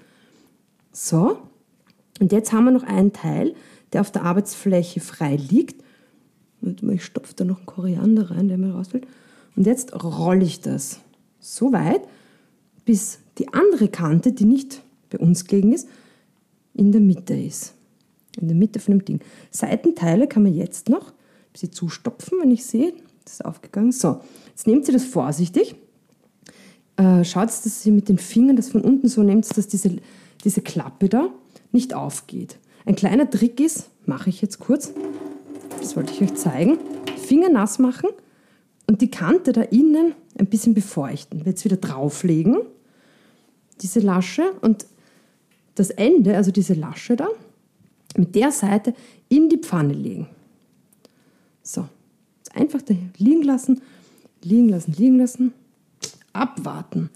So, 0.91 1.37
und 2.19 2.31
jetzt 2.31 2.51
haben 2.51 2.65
wir 2.65 2.71
noch 2.71 2.83
einen 2.83 3.13
Teil, 3.13 3.53
der 3.93 4.01
auf 4.01 4.11
der 4.11 4.23
Arbeitsfläche 4.23 4.99
frei 4.99 5.35
liegt. 5.35 5.83
Ich 6.61 7.05
stopfe 7.05 7.33
da 7.35 7.43
noch 7.43 7.57
einen 7.57 7.65
Koriander 7.65 8.31
rein, 8.31 8.47
der 8.47 8.57
mir 8.57 8.73
rausfällt. 8.73 9.05
Und 9.55 9.65
jetzt 9.65 9.93
rolle 10.03 10.43
ich 10.43 10.61
das 10.61 10.99
so 11.39 11.71
weit, 11.71 12.01
bis 12.85 13.19
die 13.37 13.53
andere 13.53 13.87
Kante, 13.87 14.31
die 14.31 14.45
nicht 14.45 14.81
bei 15.09 15.19
uns 15.19 15.45
gelegen 15.45 15.73
ist, 15.73 15.87
in 16.75 16.91
der 16.91 17.01
Mitte 17.01 17.33
ist. 17.33 17.73
In 18.39 18.47
der 18.47 18.55
Mitte 18.55 18.79
von 18.79 18.97
dem 18.97 19.05
Ding. 19.05 19.19
Seitenteile 19.49 20.27
kann 20.27 20.43
man 20.43 20.53
jetzt 20.53 20.89
noch 20.89 21.09
ein 21.09 21.51
bisschen 21.53 21.71
zustopfen, 21.71 22.39
wenn 22.41 22.51
ich 22.51 22.65
sehe. 22.65 22.93
Das 23.23 23.35
ist 23.35 23.45
aufgegangen. 23.45 23.91
So, 23.91 24.19
jetzt 24.49 24.67
nehmt 24.67 24.87
ihr 24.87 24.93
das 24.93 25.05
vorsichtig. 25.05 25.75
Äh, 26.97 27.23
schaut, 27.23 27.47
dass 27.47 27.85
ihr 27.85 27.91
mit 27.91 28.09
den 28.09 28.17
Fingern 28.17 28.55
das 28.55 28.69
von 28.69 28.81
unten 28.81 29.07
so 29.07 29.23
nehmt, 29.23 29.57
dass 29.57 29.67
diese, 29.67 29.97
diese 30.43 30.61
Klappe 30.61 31.09
da 31.09 31.29
nicht 31.71 31.93
aufgeht. 31.93 32.57
Ein 32.85 32.95
kleiner 32.95 33.29
Trick 33.29 33.59
ist, 33.59 33.89
mache 34.05 34.29
ich 34.29 34.41
jetzt 34.41 34.59
kurz, 34.59 34.93
das 35.79 35.95
wollte 35.95 36.13
ich 36.13 36.21
euch 36.21 36.35
zeigen, 36.35 36.77
Finger 37.17 37.49
nass 37.49 37.79
machen 37.79 38.09
und 38.87 39.01
die 39.01 39.09
Kante 39.09 39.51
da 39.51 39.61
innen 39.61 40.13
ein 40.37 40.45
bisschen 40.45 40.73
befeuchten. 40.73 41.41
Jetzt 41.45 41.65
wieder 41.65 41.77
drauflegen, 41.77 42.57
diese 43.81 43.99
Lasche 43.99 44.51
und 44.61 44.85
das 45.75 45.89
Ende, 45.91 46.35
also 46.35 46.51
diese 46.51 46.73
Lasche 46.73 47.15
da, 47.15 47.27
mit 48.17 48.33
der 48.35 48.51
Seite 48.51 48.93
in 49.29 49.49
die 49.49 49.57
Pfanne 49.57 49.93
legen. 49.93 50.27
So, 51.61 51.87
einfach 52.53 52.81
da 52.81 52.95
liegen 53.17 53.43
lassen, 53.43 53.81
liegen 54.41 54.69
lassen, 54.69 54.93
liegen 54.97 55.17
lassen, 55.17 55.53
abwarten. 56.33 57.09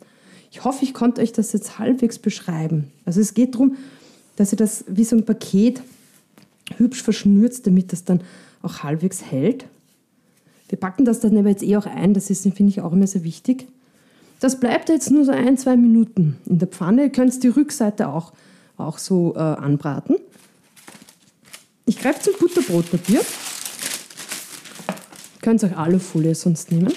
Ich 0.52 0.64
hoffe, 0.64 0.84
ich 0.84 0.94
konnte 0.94 1.22
euch 1.22 1.32
das 1.32 1.54
jetzt 1.54 1.80
halbwegs 1.80 2.20
beschreiben. 2.20 2.92
Also 3.06 3.22
es 3.22 3.34
geht 3.34 3.54
darum, 3.56 3.78
dass 4.36 4.52
ihr 4.52 4.58
das 4.58 4.86
wie 4.88 5.04
so 5.04 5.16
ein 5.16 5.26
Paket 5.26 5.82
hübsch 6.78 7.04
verschnürt, 7.04 7.66
damit 7.66 7.92
das 7.92 8.04
dann 8.04 8.22
auch 8.62 8.84
halbwegs 8.84 9.24
hält. 9.24 9.66
Wir 10.70 10.80
packen 10.80 11.06
das 11.06 11.20
dann 11.20 11.38
aber 11.38 11.50
jetzt 11.50 11.64
eh 11.64 11.78
auch 11.78 11.86
ein, 11.86 12.14
das 12.14 12.30
ist, 12.30 12.44
finde 12.44 12.70
ich, 12.70 12.82
auch 12.82 12.94
immer 12.94 13.08
sehr 13.08 13.24
wichtig. 13.24 13.68
Das 14.40 14.60
bleibt 14.60 14.90
jetzt 14.90 15.12
nur 15.12 15.26
so 15.26 15.32
ein, 15.32 15.58
zwei 15.58 15.76
Minuten 15.76 16.38
in 16.46 16.60
der 16.60 16.68
Pfanne. 16.68 17.04
Ihr 17.04 17.10
könnt 17.10 17.44
die 17.44 17.48
Rückseite 17.50 18.08
auch 18.08 18.34
auch 18.80 18.98
so 18.98 19.34
äh, 19.36 19.40
anbraten. 19.40 20.16
Ich 21.86 22.00
greife 22.00 22.22
zum 22.22 22.34
Butterbrotpapier. 22.40 23.22
Könnt 25.42 25.64
auch 25.66 25.78
Alufolie 25.78 26.36
sonst 26.36 26.72
nehmen. 26.72 26.94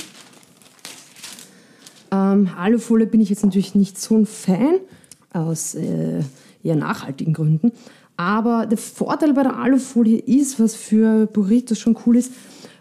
Ähm, 2.10 2.50
Alufolie 2.56 3.06
bin 3.06 3.20
ich 3.20 3.30
jetzt 3.30 3.44
natürlich 3.44 3.74
nicht 3.74 3.98
so 3.98 4.18
ein 4.18 4.26
Fan, 4.26 4.80
aus 5.32 5.74
äh, 5.74 6.20
eher 6.62 6.76
nachhaltigen 6.76 7.32
Gründen. 7.32 7.72
Aber 8.16 8.66
der 8.66 8.78
Vorteil 8.78 9.32
bei 9.32 9.42
der 9.42 9.56
Alufolie 9.56 10.18
ist, 10.18 10.60
was 10.60 10.74
für 10.74 11.26
Burritos 11.26 11.78
schon 11.78 11.96
cool 12.04 12.16
ist, 12.16 12.32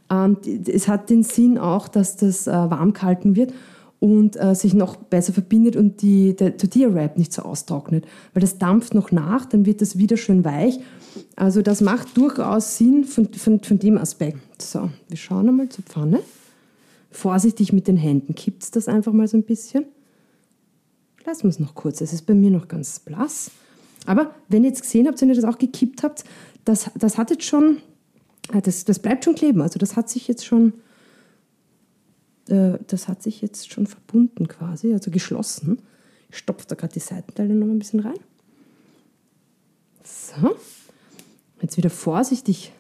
ähm, 0.10 0.38
es 0.68 0.88
hat 0.88 1.10
den 1.10 1.24
Sinn 1.24 1.58
auch, 1.58 1.88
dass 1.88 2.18
das 2.18 2.48
äh, 2.48 2.52
warm 2.52 2.94
gehalten 2.94 3.36
wird 3.36 3.54
und 4.02 4.36
äh, 4.36 4.56
sich 4.56 4.74
noch 4.74 4.96
besser 4.96 5.32
verbindet 5.32 5.76
und 5.76 6.02
die, 6.02 6.36
der 6.36 6.58
Tortilla-Wrap 6.58 7.20
nicht 7.20 7.32
so 7.32 7.44
austrocknet. 7.44 8.06
Weil 8.34 8.42
das 8.42 8.58
dampft 8.58 8.96
noch 8.96 9.12
nach, 9.12 9.46
dann 9.46 9.68
wird 9.68 9.80
das 9.80 9.96
wieder 9.96 10.18
schön 10.18 10.44
weich. 10.44 10.80
Also 11.36 11.62
das 11.62 11.82
macht 11.82 12.18
durchaus 12.18 12.80
Sinn 12.80 13.04
von, 13.04 13.32
von, 13.32 13.60
von 13.60 13.78
dem 13.78 14.00
Aspekt. 14.00 14.60
So, 14.60 14.90
wir 15.08 15.18
schauen 15.18 15.48
einmal 15.48 15.70
zur 15.70 15.86
Pfanne. 15.86 16.20
Vorsichtig 17.12 17.74
mit 17.74 17.88
den 17.88 17.96
Händen, 17.96 18.34
kippt 18.34 18.76
das 18.76 18.88
einfach 18.88 19.14
mal 19.14 19.28
so 19.28 19.38
ein 19.38 19.44
bisschen. 19.44 19.86
Lassen 21.24 21.44
wir 21.44 21.50
es 21.50 21.60
noch 21.60 21.76
kurz, 21.76 22.02
es 22.02 22.12
ist 22.12 22.26
bei 22.26 22.34
mir 22.34 22.50
noch 22.50 22.68
ganz 22.68 23.00
blass. 23.02 23.52
Aber 24.08 24.34
wenn 24.50 24.64
ihr 24.64 24.70
jetzt 24.70 24.82
gesehen 24.82 25.08
habt, 25.08 25.22
wenn 25.22 25.30
ihr 25.30 25.36
das 25.36 25.46
auch 25.46 25.60
gekippt 25.60 26.02
habt, 26.02 26.24
das, 26.66 26.90
das 26.96 27.20
hat 27.20 27.30
jetzt 27.30 27.44
schon, 27.44 27.78
äh, 28.52 28.64
das, 28.64 28.84
das 28.84 28.98
bleibt 28.98 29.26
schon 29.26 29.36
kleben. 29.36 29.62
Also 29.62 29.78
das 29.78 29.96
hat 29.96 30.10
sich 30.10 30.28
jetzt 30.28 30.44
schon, 30.44 30.74
äh, 32.52 32.80
das 32.88 33.08
hat 33.08 33.24
sich 33.24 33.42
jetzt 33.42 33.72
schon 33.72 33.88
verbunden 33.88 34.48
quasi, 34.48 34.94
also 34.94 35.12
geschlossen. 35.12 35.82
Ich 36.30 36.38
stopfe 36.38 36.66
da 36.68 36.76
gerade 36.76 36.94
die 36.94 37.00
Seitenteile 37.00 37.54
noch 37.54 37.68
ein 37.68 37.80
bisschen 37.80 38.02
rein. 38.02 38.20
So. 40.04 40.56
Jetzt 41.62 41.78
wieder 41.78 41.90
vorsichtig 41.90 42.72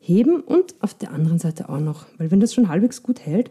heben 0.00 0.40
und 0.40 0.74
auf 0.80 0.94
der 0.94 1.12
anderen 1.12 1.38
Seite 1.38 1.68
auch 1.68 1.80
noch. 1.80 2.06
Weil 2.18 2.30
wenn 2.30 2.40
das 2.40 2.54
schon 2.54 2.68
halbwegs 2.68 3.02
gut 3.02 3.20
hält, 3.20 3.50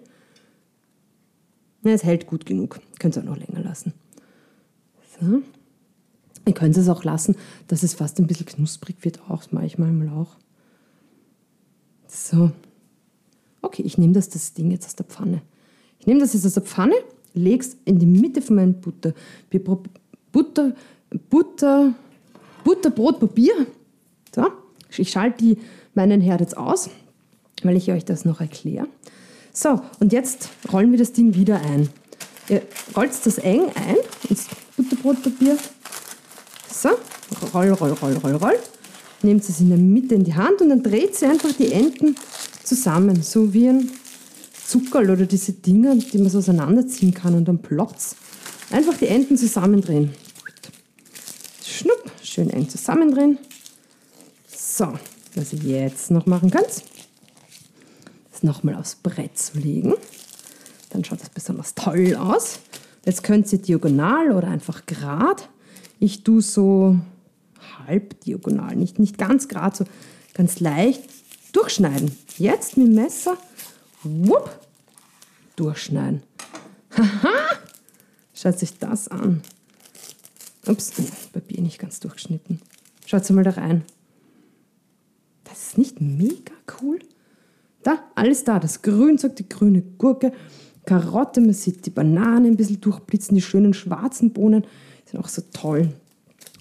na, 1.81 1.91
es 1.91 2.03
hält 2.03 2.27
gut 2.27 2.45
genug. 2.45 2.79
Könnt 2.99 3.17
ihr 3.17 3.21
auch 3.21 3.25
noch 3.25 3.37
länger 3.37 3.61
lassen. 3.61 3.93
So. 5.19 5.41
Ihr 6.45 6.53
könnt 6.53 6.75
es 6.75 6.89
auch 6.89 7.03
lassen, 7.03 7.35
dass 7.67 7.83
es 7.83 7.93
fast 7.93 8.19
ein 8.19 8.27
bisschen 8.27 8.45
knusprig 8.45 8.97
wird, 9.01 9.21
auch 9.29 9.43
manchmal 9.51 10.09
auch. 10.09 10.35
So. 12.07 12.51
Okay, 13.63 13.81
ich 13.83 13.97
nehme 13.97 14.13
das, 14.13 14.29
das 14.29 14.53
Ding 14.53 14.69
jetzt 14.69 14.85
aus 14.85 14.95
der 14.95 15.05
Pfanne. 15.05 15.41
Ich 15.97 16.05
nehme 16.05 16.19
das 16.19 16.33
jetzt 16.33 16.45
aus 16.45 16.53
der 16.53 16.63
Pfanne, 16.63 16.95
lege 17.33 17.63
es 17.63 17.77
in 17.85 17.97
die 17.97 18.05
Mitte 18.05 18.41
von 18.41 18.57
meinem 18.57 18.75
Butter. 18.75 19.13
Butter, 20.31 20.75
Butter, 21.29 21.93
Butterbrotpapier. 22.63 23.67
So. 24.35 24.47
Ich 24.97 25.09
schalte 25.09 25.57
meinen 25.95 26.21
Herd 26.21 26.41
jetzt 26.41 26.57
aus, 26.57 26.89
weil 27.63 27.77
ich 27.77 27.89
euch 27.91 28.05
das 28.05 28.25
noch 28.25 28.41
erkläre. 28.41 28.87
So, 29.53 29.81
und 29.99 30.11
jetzt 30.11 30.49
rollen 30.71 30.91
wir 30.91 30.99
das 30.99 31.13
Ding 31.13 31.33
wieder 31.33 31.61
ein. 31.61 31.89
Ihr 32.49 32.63
rollt 32.95 33.11
das 33.25 33.37
eng 33.37 33.71
ein 33.75 33.95
ins 34.29 34.47
Butterbrotpapier. 34.75 35.57
So, 36.69 36.89
roll, 37.53 37.69
roll, 37.69 37.91
roll, 37.93 38.17
roll, 38.17 38.35
roll. 38.35 38.59
Nehmt 39.21 39.47
es 39.47 39.61
in 39.61 39.69
der 39.69 39.77
Mitte 39.77 40.15
in 40.15 40.25
die 40.25 40.35
Hand 40.35 40.61
und 40.61 40.67
dann 40.69 40.83
dreht 40.83 41.15
sie 41.15 41.27
einfach 41.27 41.53
die 41.53 41.71
Enden 41.71 42.15
zusammen, 42.63 43.21
so 43.21 43.53
wie 43.53 43.69
ein 43.69 43.91
Zuckerl 44.65 45.09
oder 45.09 45.25
diese 45.25 45.53
Dinger, 45.53 45.95
die 45.95 46.17
man 46.17 46.29
so 46.29 46.39
auseinanderziehen 46.39 47.13
kann 47.13 47.35
und 47.35 47.47
dann 47.47 47.61
ploppt 47.61 48.15
Einfach 48.73 48.97
die 48.97 49.07
Enden 49.07 49.37
zusammendrehen. 49.37 50.15
Schnupp, 51.63 52.11
schön 52.23 52.49
eng 52.49 52.67
zusammendrehen. 52.67 53.37
So, 54.47 54.97
was 55.35 55.53
ihr 55.53 55.81
jetzt 55.81 56.09
noch 56.09 56.25
machen 56.25 56.49
könnt, 56.49 56.83
ist 58.33 58.43
nochmal 58.43 58.73
aufs 58.73 58.95
Brett 58.95 59.37
zu 59.37 59.59
legen. 59.59 59.93
Dann 60.89 61.03
schaut 61.03 61.21
das 61.21 61.29
besonders 61.29 61.75
toll 61.75 62.15
aus. 62.15 62.61
Jetzt 63.05 63.21
könnt 63.21 63.53
ihr 63.53 63.59
diagonal 63.59 64.31
oder 64.31 64.47
einfach 64.47 64.87
gerade. 64.87 65.43
Ich 65.99 66.23
tue 66.23 66.41
so 66.41 66.97
halb 67.85 68.21
diagonal, 68.21 68.75
nicht, 68.75 68.97
nicht 68.97 69.19
ganz 69.19 69.47
gerade, 69.47 69.77
so 69.77 69.85
ganz 70.33 70.59
leicht 70.59 71.12
durchschneiden. 71.53 72.15
Jetzt 72.37 72.75
mit 72.75 72.87
dem 72.87 72.95
Messer, 72.95 73.37
wupp, 74.03 74.49
durchschneiden. 75.55 76.21
Haha, 76.97 77.57
schaut 78.33 78.59
sich 78.59 78.77
das 78.77 79.07
an. 79.07 79.41
Ups, 80.67 80.91
Papier 81.31 81.61
nicht 81.61 81.79
ganz 81.79 81.99
durchgeschnitten. 81.99 82.61
Schaut 83.05 83.29
mal 83.31 83.43
da 83.43 83.51
rein. 83.51 83.83
Das 85.43 85.67
ist 85.67 85.77
nicht 85.77 86.01
mega 86.01 86.53
cool? 86.81 86.99
Da, 87.83 87.99
alles 88.15 88.43
da. 88.43 88.59
Das 88.59 88.81
Grünzeug, 88.81 89.35
die 89.35 89.47
grüne 89.47 89.81
Gurke, 89.81 90.31
Karotte, 90.85 91.41
man 91.41 91.53
sieht 91.53 91.85
die 91.85 91.89
Bananen 91.89 92.51
ein 92.51 92.57
bisschen 92.57 92.81
durchblitzen, 92.81 93.35
die 93.35 93.41
schönen 93.41 93.73
schwarzen 93.73 94.33
Bohnen 94.33 94.65
sind 95.05 95.19
auch 95.19 95.27
so 95.27 95.41
toll. 95.53 95.93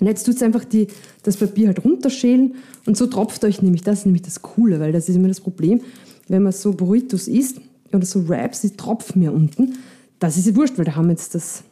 Und 0.03 0.09
jetzt 0.09 0.25
tut 0.25 0.35
es 0.35 0.43
einfach 0.43 0.65
die, 0.65 0.89
das 1.23 1.37
Papier 1.37 1.69
halt 1.69 1.85
runterschälen 1.85 2.57
und 2.87 2.97
so 2.97 3.07
tropft 3.07 3.45
euch 3.45 3.63
nämlich, 3.63 3.83
das 3.83 4.01
ist 4.01 4.07
nämlich 4.07 4.23
das 4.23 4.43
Coole, 4.43 4.81
weil 4.81 4.91
das 4.91 5.09
ist 5.09 5.15
immer 5.15 5.29
das 5.29 5.41
Problem, 5.41 5.81
wenn 6.27 6.43
man 6.43 6.51
so 6.51 6.73
Burritos 6.73 7.29
isst 7.29 7.61
oder 7.93 8.05
so 8.05 8.29
Wraps, 8.29 8.63
die 8.63 8.71
tropfen 8.71 9.23
mir 9.23 9.33
unten. 9.33 9.79
Das 10.19 10.37
ist 10.37 10.49
ja 10.49 10.57
wurscht, 10.57 10.77
weil 10.77 10.87
da 10.87 10.97
haben 10.97 11.05
wir 11.05 11.13
jetzt 11.13 11.37
das, 11.37 11.63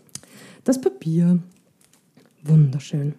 das 0.62 0.80
Papier. 0.80 1.40
Wunderschön. 2.44 3.16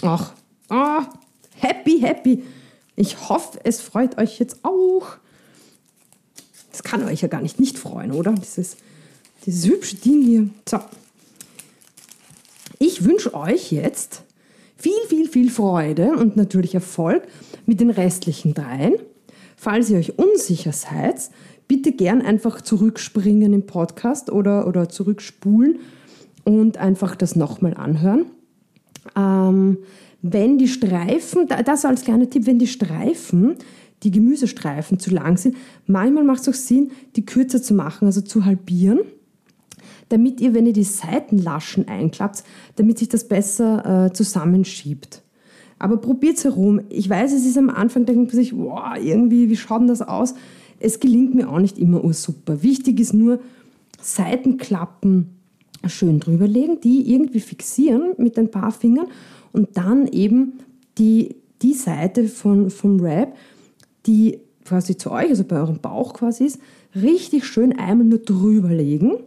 Ach, 0.00 0.32
ah, 0.70 1.04
happy, 1.56 2.00
happy. 2.00 2.42
Ich 2.96 3.28
hoffe, 3.28 3.60
es 3.64 3.82
freut 3.82 4.16
euch 4.16 4.38
jetzt 4.38 4.60
auch. 4.64 5.18
Das 6.72 6.82
kann 6.82 7.04
euch 7.04 7.20
ja 7.20 7.28
gar 7.28 7.42
nicht 7.42 7.60
nicht 7.60 7.76
freuen, 7.76 8.12
oder? 8.12 8.32
Dieses, 8.32 8.78
dieses 9.44 9.70
hübsche 9.70 9.96
Ding 9.96 10.22
hier. 10.22 10.48
So. 10.66 10.80
Ich 12.86 13.02
wünsche 13.02 13.32
euch 13.32 13.72
jetzt 13.72 14.24
viel, 14.76 14.92
viel, 15.08 15.26
viel 15.26 15.48
Freude 15.48 16.18
und 16.18 16.36
natürlich 16.36 16.74
Erfolg 16.74 17.22
mit 17.64 17.80
den 17.80 17.88
restlichen 17.88 18.52
dreien. 18.52 18.96
Falls 19.56 19.88
ihr 19.88 19.96
euch 19.96 20.18
unsicher 20.18 20.72
seid, 20.74 21.30
bitte 21.66 21.92
gern 21.92 22.20
einfach 22.20 22.60
zurückspringen 22.60 23.54
im 23.54 23.64
Podcast 23.64 24.30
oder, 24.30 24.66
oder 24.66 24.90
zurückspulen 24.90 25.78
und 26.44 26.76
einfach 26.76 27.16
das 27.16 27.36
nochmal 27.36 27.72
anhören. 27.72 28.26
Ähm, 29.16 29.78
wenn 30.20 30.58
die 30.58 30.68
Streifen, 30.68 31.48
das 31.64 31.86
als 31.86 32.02
kleiner 32.02 32.28
Tipp, 32.28 32.44
wenn 32.44 32.58
die 32.58 32.66
Streifen, 32.66 33.54
die 34.02 34.10
Gemüsestreifen 34.10 34.98
zu 34.98 35.10
lang 35.10 35.38
sind, 35.38 35.56
manchmal 35.86 36.24
macht 36.24 36.42
es 36.42 36.48
auch 36.50 36.52
Sinn, 36.52 36.90
die 37.16 37.24
kürzer 37.24 37.62
zu 37.62 37.72
machen, 37.72 38.04
also 38.04 38.20
zu 38.20 38.44
halbieren, 38.44 39.00
damit 40.08 40.40
ihr, 40.40 40.54
wenn 40.54 40.66
ihr 40.66 40.72
die 40.72 40.84
Seitenlaschen 40.84 41.88
einklappt, 41.88 42.44
damit 42.76 42.98
sich 42.98 43.08
das 43.08 43.26
besser 43.26 44.06
äh, 44.06 44.12
zusammenschiebt. 44.12 45.22
Aber 45.78 45.96
probiert 45.96 46.36
es 46.36 46.44
herum. 46.44 46.80
Ich 46.88 47.08
weiß, 47.08 47.32
es 47.32 47.46
ist 47.46 47.58
am 47.58 47.70
Anfang, 47.70 48.06
denkt 48.06 48.32
man 48.32 48.36
sich, 48.36 48.56
wow, 48.56 48.96
irgendwie, 49.00 49.50
wie 49.50 49.56
schaut 49.56 49.80
denn 49.80 49.88
das 49.88 50.02
aus? 50.02 50.34
Es 50.78 51.00
gelingt 51.00 51.34
mir 51.34 51.48
auch 51.48 51.58
nicht 51.58 51.78
immer 51.78 52.12
super. 52.12 52.62
Wichtig 52.62 53.00
ist 53.00 53.14
nur, 53.14 53.40
Seitenklappen 54.00 55.30
schön 55.86 56.20
drüberlegen, 56.20 56.80
die 56.80 57.12
irgendwie 57.12 57.40
fixieren 57.40 58.12
mit 58.18 58.38
ein 58.38 58.50
paar 58.50 58.70
Fingern 58.70 59.06
und 59.52 59.76
dann 59.76 60.06
eben 60.08 60.54
die, 60.98 61.36
die 61.62 61.74
Seite 61.74 62.28
von, 62.28 62.70
vom 62.70 63.00
Wrap, 63.00 63.34
die 64.06 64.38
quasi 64.64 64.96
zu 64.96 65.10
euch, 65.10 65.28
also 65.28 65.44
bei 65.44 65.56
eurem 65.56 65.78
Bauch 65.80 66.14
quasi 66.14 66.44
ist, 66.44 66.58
richtig 66.94 67.44
schön 67.44 67.78
einmal 67.78 68.06
nur 68.06 68.18
drüber 68.18 68.70
legen 68.70 69.18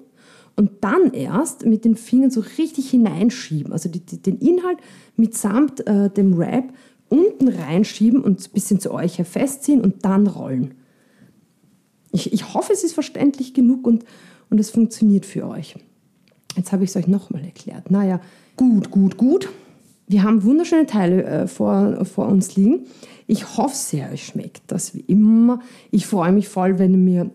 und 0.58 0.84
dann 0.84 1.14
erst 1.14 1.66
mit 1.66 1.86
den 1.86 1.96
Fingern 1.96 2.32
so 2.32 2.44
richtig 2.58 2.90
hineinschieben, 2.90 3.72
also 3.72 3.88
die, 3.90 4.02
die, 4.02 4.22
den 4.22 4.40
Inhalt 4.40 4.80
mitsamt 5.16 5.86
äh, 5.88 6.10
dem 6.10 6.38
Wrap 6.38 6.74
unten 7.10 7.48
reinschieben 7.48 8.22
und 8.22 8.42
ein 8.42 8.52
bisschen 8.52 8.80
zu 8.80 8.92
euch 8.92 9.16
festziehen 9.24 9.82
und 9.82 10.04
dann 10.04 10.28
rollen. 10.28 10.74
Ich, 12.12 12.34
ich 12.34 12.54
hoffe, 12.54 12.74
es 12.74 12.84
ist 12.84 12.94
verständlich 12.94 13.54
genug 13.54 13.86
und, 13.86 14.04
und 14.50 14.60
es 14.60 14.72
funktioniert 14.72 15.26
für 15.26 15.48
euch. 15.48 15.76
Jetzt 16.56 16.72
habe 16.72 16.84
ich 16.84 16.90
es 16.90 16.96
euch 16.96 17.08
nochmal 17.08 17.44
erklärt. 17.46 17.92
Naja, 17.92 18.20
gut, 18.56 18.90
gut, 18.90 19.18
gut. 19.18 19.50
Wir 20.08 20.24
haben 20.24 20.44
wunderschöne 20.44 20.88
Teile 20.88 21.24
äh, 21.24 21.48
vor, 21.48 22.04
vor 22.06 22.28
uns 22.28 22.56
liegen. 22.56 22.88
Ich 23.28 23.58
hoffe 23.58 23.76
sehr, 23.76 24.12
euch 24.12 24.26
schmeckt 24.26 24.64
das 24.68 24.96
wie 24.96 25.02
immer. 25.02 25.60
Ich 25.92 26.08
freue 26.08 26.32
mich 26.32 26.48
voll, 26.48 26.80
wenn 26.80 26.92
ihr 26.94 26.98
mir 26.98 27.32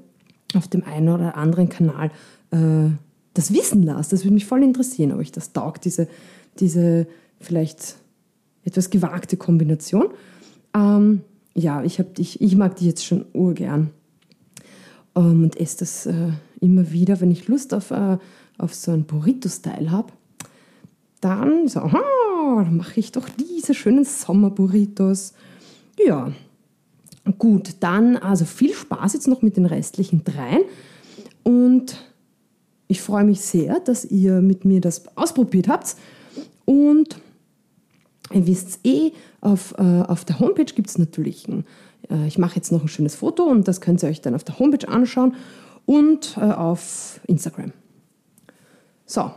auf 0.55 0.69
dem 0.69 0.83
einen 0.83 1.09
oder 1.09 1.37
anderen 1.37 1.69
Kanal 1.69 2.11
äh, 2.51 2.91
das 3.35 3.53
wissen 3.53 3.83
lasst. 3.83 4.13
Das 4.13 4.25
würde 4.25 4.35
mich 4.35 4.47
voll 4.47 4.63
interessieren, 4.63 5.13
ob 5.13 5.19
euch 5.19 5.33
das 5.33 5.53
taugt, 5.53 5.85
diese, 5.85 6.09
diese 6.59 7.07
vielleicht 7.41 7.97
etwas 8.65 8.91
gewagte 8.91 9.37
Kombination. 9.37 10.09
Ähm, 10.75 11.23
ja, 11.55 11.83
ich, 11.83 11.99
hab, 11.99 12.19
ich, 12.19 12.41
ich 12.41 12.57
mag 12.57 12.77
die 12.77 12.87
jetzt 12.87 13.05
schon 13.05 13.25
urgern 13.33 13.91
ähm, 15.15 15.45
und 15.45 15.61
esse 15.61 15.79
das 15.79 16.07
äh, 16.07 16.31
immer 16.61 16.93
wieder, 16.93 17.21
wenn 17.21 17.31
ich 17.31 17.49
Lust 17.49 17.75
auf, 17.75 17.91
äh, 17.91 18.19
auf 18.59 18.75
so 18.75 18.93
einen 18.93 19.05
Burrito-Style 19.05 19.91
habe. 19.91 20.13
Dann 21.21 21.69
so, 21.69 21.81
aha, 21.81 22.65
dann 22.65 22.77
mache 22.77 22.99
ich 22.99 23.13
doch 23.13 23.29
diese 23.29 23.75
schönen 23.75 24.05
Sommerburritos. 24.05 25.35
Ja, 26.05 26.33
gut, 27.39 27.77
dann 27.81 28.17
also 28.17 28.45
viel 28.45 28.73
Spaß 28.75 29.13
jetzt 29.13 29.29
noch 29.29 29.43
mit 29.43 29.57
den 29.57 29.67
restlichen 29.67 30.25
dreien. 30.25 30.63
Und 31.45 31.97
ich 32.93 33.01
freue 33.01 33.25
mich 33.25 33.41
sehr, 33.41 33.81
dass 33.81 34.05
ihr 34.05 34.43
mit 34.43 34.67
mir 34.67 34.83
das 34.83 35.17
ausprobiert 35.17 35.67
habt. 35.67 35.97
Und 36.67 37.17
ihr 38.33 38.47
wisst 38.47 38.81
eh, 38.85 39.13
auf, 39.41 39.75
äh, 39.79 39.83
auf 39.83 40.25
der 40.27 40.39
Homepage 40.39 40.73
gibt 40.73 40.91
es 40.91 40.99
natürlich 40.99 41.49
ein, 41.49 41.65
äh, 42.11 42.27
ich 42.27 42.37
mache 42.37 42.57
jetzt 42.57 42.71
noch 42.71 42.83
ein 42.83 42.89
schönes 42.89 43.15
Foto 43.15 43.45
und 43.45 43.67
das 43.67 43.81
könnt 43.81 44.03
ihr 44.03 44.11
euch 44.11 44.21
dann 44.21 44.35
auf 44.35 44.45
der 44.45 44.59
Homepage 44.59 44.87
anschauen. 44.87 45.35
und 45.85 46.37
äh, 46.37 46.43
auf 46.43 47.21
Instagram. 47.27 47.73
So, 49.07 49.33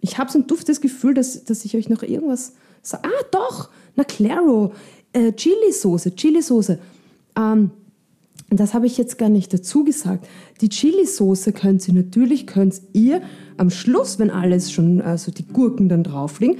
ich 0.00 0.16
habe 0.16 0.30
so 0.30 0.38
ein 0.38 0.46
duftes 0.46 0.80
Gefühl, 0.80 1.14
dass, 1.14 1.44
dass 1.44 1.64
ich 1.64 1.76
euch 1.76 1.88
noch 1.88 2.02
irgendwas 2.02 2.54
sage. 2.80 3.06
Ah, 3.06 3.24
doch, 3.30 3.70
na 3.96 4.04
Claro, 4.04 4.72
äh, 5.12 5.32
Chili-Soße, 5.32 6.14
Chili-Soße. 6.14 6.78
Ähm, 7.36 7.72
das 8.50 8.72
habe 8.72 8.86
ich 8.86 8.96
jetzt 8.96 9.18
gar 9.18 9.28
nicht 9.28 9.52
dazu 9.52 9.84
gesagt. 9.84 10.26
Die 10.62 10.70
Chili-Soße 10.70 11.52
könnt 11.52 11.86
ihr 11.86 11.94
natürlich, 11.94 12.46
könnt 12.46 12.80
ihr 12.94 13.20
am 13.58 13.68
Schluss, 13.68 14.18
wenn 14.18 14.30
alles 14.30 14.72
schon, 14.72 15.02
also 15.02 15.30
die 15.30 15.46
Gurken 15.46 15.88
dann 15.88 16.02
drauf 16.02 16.40
liegen 16.40 16.56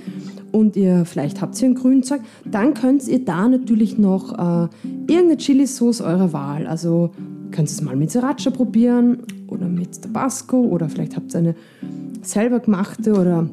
und 0.52 0.76
ihr 0.76 1.06
vielleicht 1.06 1.40
habt 1.40 1.60
ihr 1.62 1.68
ein 1.68 1.74
Grünzeug, 1.74 2.20
dann 2.44 2.74
könnt 2.74 3.08
ihr 3.08 3.24
da 3.24 3.48
natürlich 3.48 3.96
noch 3.96 4.32
äh, 4.32 4.68
irgendeine 5.06 5.38
Chili-Sauce 5.38 6.02
eurer 6.02 6.32
Wahl. 6.34 6.66
Also 6.66 7.12
könnt 7.52 7.68
ihr 7.68 7.72
es 7.72 7.80
mal 7.80 7.96
mit 7.96 8.10
Sriracha 8.10 8.50
probieren 8.50 9.22
oder 9.46 9.66
mit 9.66 10.02
Tabasco 10.02 10.60
oder 10.60 10.90
vielleicht 10.90 11.16
habt 11.16 11.34
ihr 11.34 11.38
eine 11.38 11.54
selber 12.22 12.60
gemachte 12.60 13.12
oder 13.12 13.48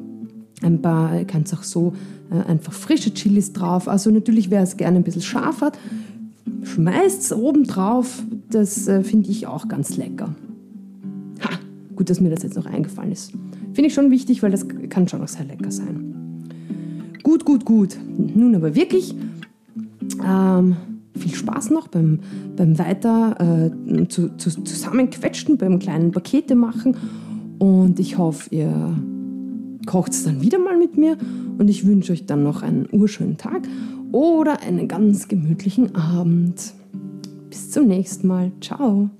ein 0.62 0.82
paar, 0.82 1.18
ihr 1.18 1.24
könnt 1.24 1.52
auch 1.54 1.62
so 1.62 1.94
äh, 2.30 2.48
einfach 2.48 2.72
frische 2.72 3.12
Chilis 3.14 3.52
drauf. 3.52 3.88
Also 3.88 4.10
natürlich, 4.10 4.50
wer 4.50 4.62
es 4.62 4.76
gerne 4.76 4.98
ein 4.98 5.04
bisschen 5.04 5.22
scharf 5.22 5.60
hat, 5.60 5.78
schmeißt 6.66 7.22
es 7.22 7.32
oben 7.32 7.64
drauf. 7.64 8.22
Das 8.50 8.88
äh, 8.88 9.02
finde 9.02 9.30
ich 9.30 9.46
auch 9.46 9.68
ganz 9.68 9.96
lecker. 9.96 10.34
Ha, 11.42 11.50
gut, 11.94 12.10
dass 12.10 12.20
mir 12.20 12.30
das 12.30 12.42
jetzt 12.42 12.56
noch 12.56 12.66
eingefallen 12.66 13.12
ist. 13.12 13.32
Finde 13.72 13.88
ich 13.88 13.94
schon 13.94 14.10
wichtig, 14.10 14.42
weil 14.42 14.50
das 14.50 14.66
kann 14.90 15.08
schon 15.08 15.22
auch 15.22 15.28
sehr 15.28 15.44
lecker 15.44 15.70
sein. 15.70 16.44
Gut, 17.22 17.44
gut, 17.44 17.64
gut. 17.64 17.96
Nun 18.16 18.54
aber 18.54 18.74
wirklich 18.74 19.14
ähm, 20.24 20.76
viel 21.16 21.34
Spaß 21.34 21.70
noch 21.70 21.88
beim, 21.88 22.20
beim 22.56 22.78
weiter 22.78 23.70
äh, 23.70 24.08
zu, 24.08 24.36
zu, 24.36 24.62
zusammenquetschen, 24.62 25.58
beim 25.58 25.78
kleinen 25.78 26.10
Pakete 26.10 26.54
machen. 26.54 26.96
Und 27.58 27.98
ich 28.00 28.18
hoffe, 28.18 28.54
ihr 28.54 28.96
kocht 29.86 30.12
es 30.12 30.24
dann 30.24 30.42
wieder 30.42 30.58
mal 30.58 30.76
mit 30.76 30.96
mir 30.96 31.16
und 31.58 31.68
ich 31.68 31.86
wünsche 31.86 32.12
euch 32.12 32.26
dann 32.26 32.42
noch 32.42 32.62
einen 32.62 32.88
urschönen 32.92 33.36
Tag 33.36 33.62
oder 34.16 34.62
einen 34.62 34.88
ganz 34.88 35.28
gemütlichen 35.28 35.94
Abend. 35.94 36.72
Bis 37.50 37.70
zum 37.70 37.86
nächsten 37.86 38.26
Mal. 38.26 38.50
Ciao. 38.62 39.10